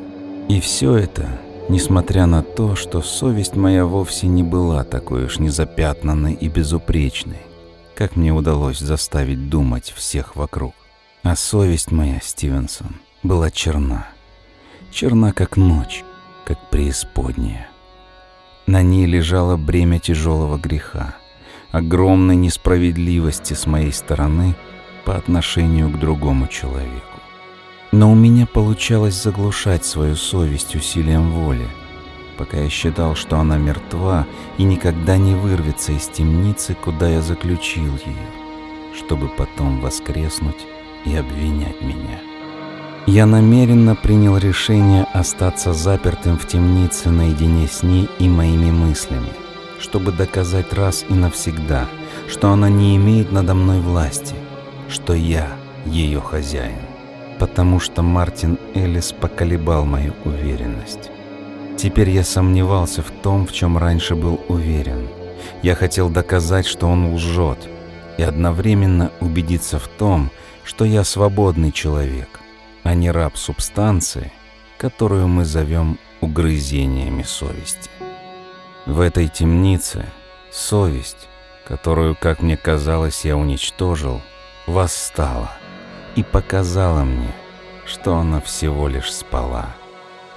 И 0.47 0.59
все 0.59 0.95
это, 0.95 1.27
несмотря 1.67 2.27
на 2.27 2.43
то, 2.43 2.75
что 2.75 3.01
совесть 3.01 3.55
моя 3.55 3.85
вовсе 3.85 4.27
не 4.27 4.43
была 4.43 4.83
такой 4.83 5.25
уж 5.25 5.39
незапятнанной 5.39 6.33
и 6.33 6.47
безупречной, 6.47 7.46
как 7.97 8.15
мне 8.15 8.31
удалось 8.31 8.77
заставить 8.77 9.49
думать 9.49 9.91
всех 9.95 10.35
вокруг. 10.35 10.75
А 11.23 11.35
совесть 11.35 11.89
моя, 11.89 12.19
Стивенсон, 12.21 12.97
была 13.23 13.49
черна. 13.49 14.07
Черна, 14.91 15.33
как 15.33 15.57
ночь, 15.57 16.03
как 16.45 16.69
преисподняя. 16.69 17.67
На 18.67 18.83
ней 18.83 19.07
лежало 19.07 19.57
бремя 19.57 19.97
тяжелого 19.97 20.57
греха, 20.59 21.15
огромной 21.71 22.35
несправедливости 22.35 23.55
с 23.55 23.65
моей 23.65 23.91
стороны 23.91 24.55
по 25.03 25.15
отношению 25.15 25.89
к 25.89 25.99
другому 25.99 26.47
человеку. 26.47 27.19
Но 27.91 28.11
у 28.11 28.15
меня 28.15 28.45
получалось 28.45 29.15
заглушать 29.15 29.85
свою 29.85 30.15
совесть 30.15 30.75
усилием 30.75 31.31
воли– 31.31 31.67
пока 32.37 32.57
я 32.57 32.69
считал, 32.69 33.15
что 33.15 33.37
она 33.37 33.57
мертва 33.57 34.25
и 34.57 34.63
никогда 34.63 35.17
не 35.17 35.33
вырвется 35.33 35.91
из 35.91 36.07
темницы, 36.07 36.75
куда 36.75 37.09
я 37.09 37.21
заключил 37.21 37.93
ее, 38.05 38.27
чтобы 38.95 39.27
потом 39.27 39.81
воскреснуть 39.81 40.65
и 41.05 41.15
обвинять 41.15 41.81
меня. 41.81 42.19
Я 43.05 43.25
намеренно 43.25 43.95
принял 43.95 44.37
решение 44.37 45.05
остаться 45.13 45.73
запертым 45.73 46.37
в 46.37 46.45
темнице 46.45 47.09
наедине 47.09 47.67
с 47.67 47.81
ней 47.81 48.09
и 48.19 48.27
моими 48.27 48.69
мыслями, 48.69 49.29
чтобы 49.79 50.11
доказать 50.11 50.73
раз 50.73 51.05
и 51.07 51.13
навсегда, 51.13 51.87
что 52.27 52.51
она 52.51 52.69
не 52.69 52.97
имеет 52.97 53.31
надо 53.31 53.53
мной 53.53 53.79
власти, 53.79 54.35
что 54.89 55.13
я 55.13 55.47
ее 55.85 56.19
хозяин, 56.19 56.81
потому 57.39 57.79
что 57.79 58.01
Мартин 58.01 58.59
Эллис 58.73 59.13
поколебал 59.13 59.85
мою 59.85 60.13
уверенность. 60.25 61.09
Теперь 61.77 62.09
я 62.09 62.23
сомневался 62.23 63.03
в 63.03 63.11
том, 63.11 63.45
в 63.45 63.53
чем 63.53 63.77
раньше 63.77 64.15
был 64.15 64.41
уверен. 64.47 65.07
Я 65.61 65.75
хотел 65.75 66.09
доказать, 66.09 66.65
что 66.65 66.87
он 66.87 67.13
лжет, 67.13 67.69
и 68.17 68.23
одновременно 68.23 69.11
убедиться 69.19 69.77
в 69.77 69.87
том, 69.87 70.31
что 70.63 70.85
я 70.85 71.03
свободный 71.03 71.71
человек, 71.71 72.39
а 72.81 72.95
не 72.95 73.11
раб 73.11 73.37
субстанции, 73.37 74.31
которую 74.79 75.27
мы 75.27 75.45
зовем 75.45 75.99
угрызениями 76.19 77.21
совести. 77.21 77.91
В 78.87 78.99
этой 78.99 79.27
темнице 79.27 80.07
совесть, 80.51 81.27
которую, 81.67 82.17
как 82.19 82.41
мне 82.41 82.57
казалось, 82.57 83.23
я 83.23 83.37
уничтожил, 83.37 84.21
восстала 84.65 85.51
и 86.15 86.23
показала 86.23 87.03
мне, 87.03 87.31
что 87.85 88.15
она 88.15 88.41
всего 88.41 88.87
лишь 88.87 89.13
спала 89.13 89.75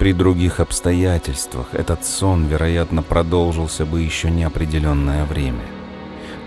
При 0.01 0.13
других 0.13 0.59
обстоятельствах 0.59 1.75
этот 1.75 2.03
сон, 2.03 2.47
вероятно, 2.47 3.03
продолжился 3.03 3.85
бы 3.85 4.01
еще 4.01 4.31
неопределенное 4.31 5.25
время. 5.25 5.61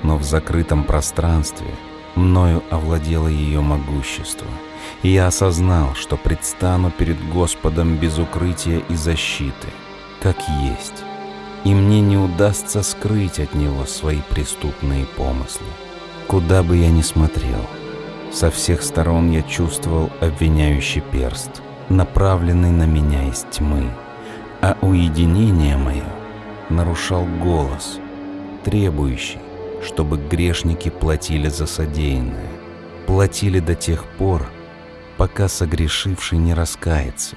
Но 0.03 0.17
в 0.17 0.25
закрытом 0.25 0.83
пространстве 0.83 1.69
мною 2.17 2.65
овладело 2.71 3.29
ее 3.29 3.61
могущество, 3.61 4.49
и 5.05 5.11
я 5.11 5.29
осознал, 5.29 5.95
что 5.95 6.17
предстану 6.17 6.91
перед 6.91 7.17
Господом 7.29 7.97
без 7.97 8.19
укрытия 8.19 8.83
и 8.89 8.97
защиты, 8.97 9.69
как 10.21 10.37
есть, 10.65 11.05
и 11.63 11.73
мне 11.73 12.01
не 12.01 12.17
удастся 12.17 12.83
скрыть 12.83 13.39
от 13.39 13.55
Него 13.55 13.87
свои 13.87 14.19
преступные 14.31 15.07
помыслы. 15.07 15.69
Куда 16.27 16.65
бы 16.65 16.77
я 16.77 16.91
ни 16.91 17.03
смотрел, 17.03 17.65
со 18.33 18.51
всех 18.51 18.83
сторон 18.83 19.31
я 19.31 19.43
чувствовал 19.43 20.11
обвиняющий 20.21 21.03
перст— 21.03 21.63
направленный 21.89 22.71
на 22.71 22.85
меня 22.85 23.29
из 23.29 23.47
тьмы, 23.51 23.91
а 24.61 24.77
уединение 24.81 25.77
мое 25.77 26.05
нарушал 26.71 27.27
голос, 27.27 27.99
требующий, 28.65 29.39
чтобы 29.83 30.17
грешники 30.17 30.89
платили 30.89 31.49
за 31.49 31.67
содеянное, 31.67 32.49
платили 33.07 33.61
до 33.61 33.75
тех 33.75 34.05
пор, 34.19 34.47
пока 35.17 35.49
согрешивший 35.49 36.39
не 36.39 36.55
раскается 36.55 37.37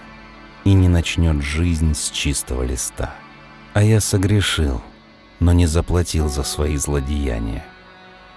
и 0.64 0.74
не 0.74 0.88
начнет 0.88 1.41
жизнь 1.41 1.93
с 1.93 2.10
чистого 2.10 2.64
листа. 2.64 3.16
А 3.74 3.84
я 3.84 4.00
согрешил, 4.00 4.82
но 5.39 5.52
не 5.52 5.66
заплатил 5.66 6.30
за 6.30 6.43
свои 6.43 6.78
злодеяния. 6.78 7.66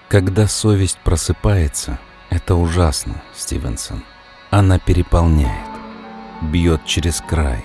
Когда 0.09 0.47
совесть 0.49 0.99
просыпается, 0.99 1.99
это 2.29 2.57
ужасно, 2.57 3.23
Стивенсон. 3.35 4.03
Она 4.51 4.79
переполняет 4.79 5.70
бьет 6.43 6.85
через 6.85 7.21
край, 7.21 7.65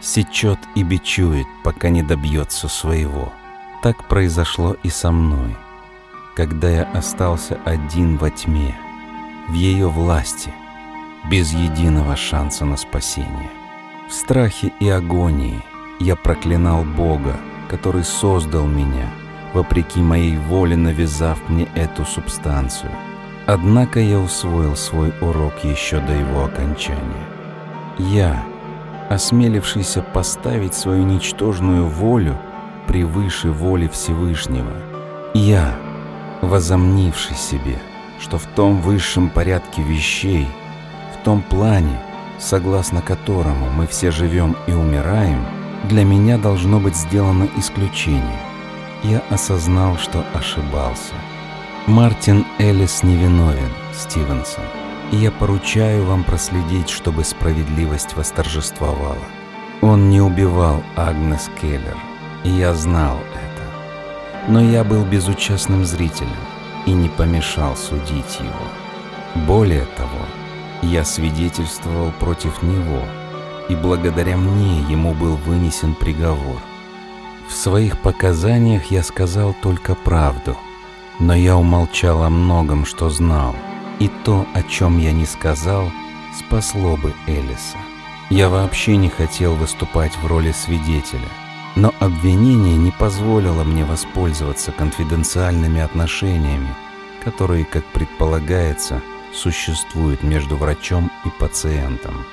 сечет 0.00 0.58
и 0.74 0.82
бичует, 0.82 1.46
пока 1.62 1.88
не 1.88 2.02
добьется 2.02 2.68
своего. 2.68 3.32
Так 3.82 4.08
произошло 4.08 4.76
и 4.82 4.90
со 4.90 5.10
мной, 5.10 5.56
когда 6.36 6.68
я 6.68 6.82
остался 6.84 7.58
один 7.64 8.16
во 8.16 8.30
тьме, 8.30 8.76
в 9.48 9.54
ее 9.54 9.88
власти, 9.88 10.52
без 11.30 11.52
единого 11.52 12.16
шанса 12.16 12.64
на 12.64 12.76
спасение. 12.76 13.50
В 14.08 14.12
страхе 14.12 14.72
и 14.80 14.88
агонии 14.88 15.62
я 15.98 16.16
проклинал 16.16 16.84
Бога, 16.84 17.36
который 17.68 18.04
создал 18.04 18.66
меня, 18.66 19.08
вопреки 19.52 20.00
моей 20.00 20.36
воле 20.36 20.76
навязав 20.76 21.38
мне 21.48 21.68
эту 21.74 22.04
субстанцию. 22.04 22.92
Однако 23.46 24.00
я 24.00 24.18
усвоил 24.18 24.76
свой 24.76 25.12
урок 25.20 25.64
еще 25.64 26.00
до 26.00 26.12
его 26.12 26.44
окончания. 26.44 27.39
Я, 28.08 28.42
осмелившийся 29.10 30.00
поставить 30.00 30.74
свою 30.74 31.04
ничтожную 31.04 31.86
волю 31.86 32.38
превыше 32.86 33.50
воли 33.50 33.88
Всевышнего. 33.88 34.72
Я, 35.34 35.76
возомнивший 36.40 37.36
себе, 37.36 37.78
что 38.18 38.38
в 38.38 38.46
том 38.46 38.80
высшем 38.80 39.28
порядке 39.28 39.82
вещей, 39.82 40.48
в 41.14 41.24
том 41.24 41.42
плане, 41.42 42.00
согласно 42.38 43.02
которому 43.02 43.68
мы 43.76 43.86
все 43.86 44.10
живем 44.10 44.56
и 44.66 44.72
умираем, 44.72 45.44
для 45.84 46.04
меня 46.04 46.38
должно 46.38 46.80
быть 46.80 46.96
сделано 46.96 47.48
исключение. 47.58 48.40
Я 49.02 49.22
осознал, 49.28 49.98
что 49.98 50.24
ошибался. 50.32 51.14
Мартин 51.86 52.46
Эллис 52.58 53.02
невиновен, 53.02 53.70
Стивенсон 53.92 54.64
и 55.10 55.16
я 55.16 55.30
поручаю 55.30 56.04
вам 56.04 56.24
проследить, 56.24 56.88
чтобы 56.88 57.24
справедливость 57.24 58.14
восторжествовала. 58.14 59.18
Он 59.80 60.10
не 60.10 60.20
убивал 60.20 60.82
Агнес 60.96 61.50
Келлер, 61.60 61.96
и 62.44 62.50
я 62.50 62.74
знал 62.74 63.16
это. 63.34 64.50
Но 64.50 64.62
я 64.62 64.84
был 64.84 65.04
безучастным 65.04 65.84
зрителем 65.84 66.30
и 66.86 66.92
не 66.92 67.08
помешал 67.08 67.76
судить 67.76 68.38
его. 68.40 69.46
Более 69.46 69.86
того, 69.96 70.26
я 70.82 71.04
свидетельствовал 71.04 72.12
против 72.12 72.62
него, 72.62 73.02
и 73.68 73.74
благодаря 73.74 74.36
мне 74.36 74.80
ему 74.82 75.14
был 75.14 75.36
вынесен 75.36 75.94
приговор. 75.94 76.60
В 77.48 77.52
своих 77.52 77.98
показаниях 77.98 78.90
я 78.90 79.02
сказал 79.02 79.54
только 79.60 79.94
правду, 79.94 80.56
но 81.18 81.34
я 81.34 81.56
умолчал 81.56 82.22
о 82.22 82.30
многом, 82.30 82.84
что 82.84 83.10
знал— 83.10 83.56
и 84.00 84.08
то, 84.24 84.46
о 84.54 84.62
чем 84.64 84.98
я 84.98 85.12
не 85.12 85.26
сказал, 85.26 85.92
спасло 86.36 86.96
бы 86.96 87.14
Элиса. 87.26 87.78
Я 88.30 88.48
вообще 88.48 88.96
не 88.96 89.08
хотел 89.08 89.54
выступать 89.54 90.16
в 90.16 90.26
роли 90.26 90.52
свидетеля, 90.52 91.28
но 91.76 91.94
обвинение 92.00 92.76
не 92.76 92.90
позволило 92.90 93.62
мне 93.62 93.84
воспользоваться 93.84 94.72
конфиденциальными 94.72 95.80
отношениями, 95.80 96.74
которые, 97.24 97.64
как 97.64 97.84
предполагается, 97.84 99.02
существуют 99.34 100.22
между 100.22 100.56
врачом 100.56 101.12
и 101.24 101.28
пациентом. 101.28 102.24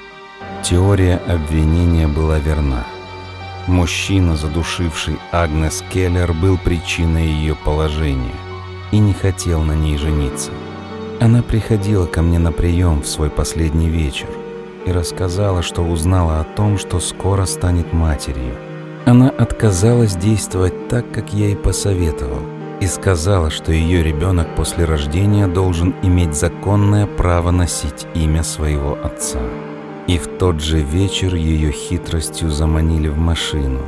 Теория 0.63 1.17
обвинения 1.17 2.07
была 2.07 2.39
верна. 2.39 2.85
Мужчина, 3.67 4.37
задушивший 4.37 5.19
Агнес 5.31 5.83
Келлер, 5.91 6.31
был 6.33 6.57
причиной 6.57 7.27
ее 7.27 7.55
положения 7.55 8.35
и 8.91 8.99
не 8.99 9.13
хотел 9.13 9.61
на 9.61 9.73
ней 9.73 9.97
жениться. 9.97 10.51
Она 11.19 11.41
приходила 11.41 12.05
ко 12.05 12.21
мне 12.21 12.37
на 12.37 12.51
прием 12.51 13.01
в 13.01 13.07
свой 13.07 13.31
последний 13.31 13.89
вечер 13.89 14.27
и 14.85 14.91
рассказала, 14.91 15.63
что 15.63 15.81
узнала 15.81 16.39
о 16.39 16.43
том, 16.43 16.77
что 16.77 16.99
скоро 16.99 17.45
станет 17.45 17.91
матерью. 17.91 18.53
Она 19.05 19.29
отказалась 19.29 20.15
действовать 20.15 20.89
так, 20.89 21.11
как 21.11 21.33
я 21.33 21.47
ей 21.47 21.55
посоветовал, 21.55 22.41
и 22.81 22.85
сказала, 22.85 23.49
что 23.49 23.71
ее 23.71 24.03
ребенок 24.03 24.55
после 24.55 24.85
рождения 24.85 25.47
должен 25.47 25.95
иметь 26.03 26.35
законное 26.35 27.07
право 27.07 27.49
носить 27.49 28.05
имя 28.13 28.43
своего 28.43 28.95
отца. 29.03 29.39
И 30.05 30.19
в 30.19 30.27
тот 30.37 30.61
же 30.61 30.81
вечер 30.81 31.33
ее 31.33 31.71
хитростью 31.71 32.51
заманили 32.51 33.07
в 33.07 33.17
машину, 33.17 33.81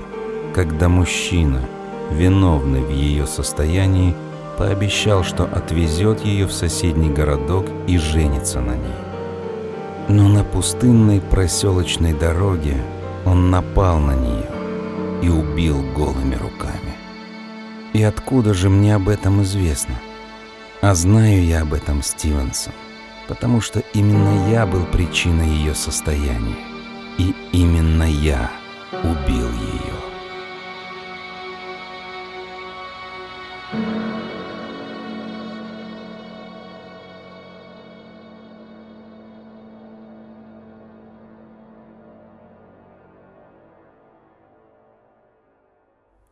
когда 0.56 0.90
мужчина, 0.90 1.62
виновный 2.10 2.82
в 2.82 2.90
ее 2.90 3.28
состоянии, 3.28 4.16
пообещал, 4.60 5.24
что 5.24 5.46
отвезет 5.46 6.26
ее 6.26 6.46
в 6.46 6.52
соседний 6.52 7.10
городок 7.10 7.66
и 7.88 7.98
женится 7.98 8.60
на 8.60 8.76
ней. 8.76 9.00
Но 10.10 10.28
на 10.28 10.44
пустынной 10.44 11.22
проселочной 11.22 12.14
дороге 12.14 12.76
он 13.26 13.50
напал 13.52 14.00
на 14.00 14.16
нее 14.16 14.50
и 15.22 15.30
убил 15.30 15.82
голыми 15.96 16.36
руками. 16.36 16.94
И 17.94 18.04
откуда 18.04 18.54
же 18.54 18.70
мне 18.70 18.96
об 18.96 19.08
этом 19.08 19.42
известно? 19.44 19.96
А 20.82 20.94
знаю 20.94 21.42
я 21.46 21.62
об 21.62 21.74
этом 21.74 22.04
Стивенсон, 22.04 22.74
потому 23.30 23.62
что 23.62 23.82
именно 23.94 24.52
я 24.52 24.66
был 24.66 24.84
причиной 24.86 25.48
ее 25.48 25.74
состояния. 25.74 26.58
И 27.18 27.34
именно 27.54 28.04
я 28.04 28.52
убил 29.04 29.48
ее. 29.48 29.79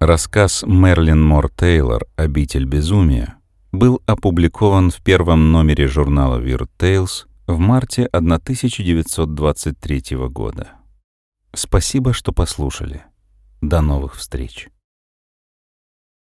Рассказ 0.07 0.63
Мерлин 0.65 1.21
Мор 1.21 1.51
Тейлор 1.51 2.07
«Обитель 2.15 2.63
безумия» 2.63 3.35
был 3.73 4.01
опубликован 4.05 4.89
в 4.89 5.03
первом 5.03 5.51
номере 5.51 5.85
журнала 5.87 6.39
Weird 6.39 6.69
Tales 6.79 7.25
в 7.45 7.57
марте 7.57 8.05
1923 8.05 10.03
года. 10.29 10.69
Спасибо, 11.51 12.13
что 12.13 12.31
послушали. 12.31 13.03
До 13.59 13.81
новых 13.81 14.15
встреч. 14.15 14.69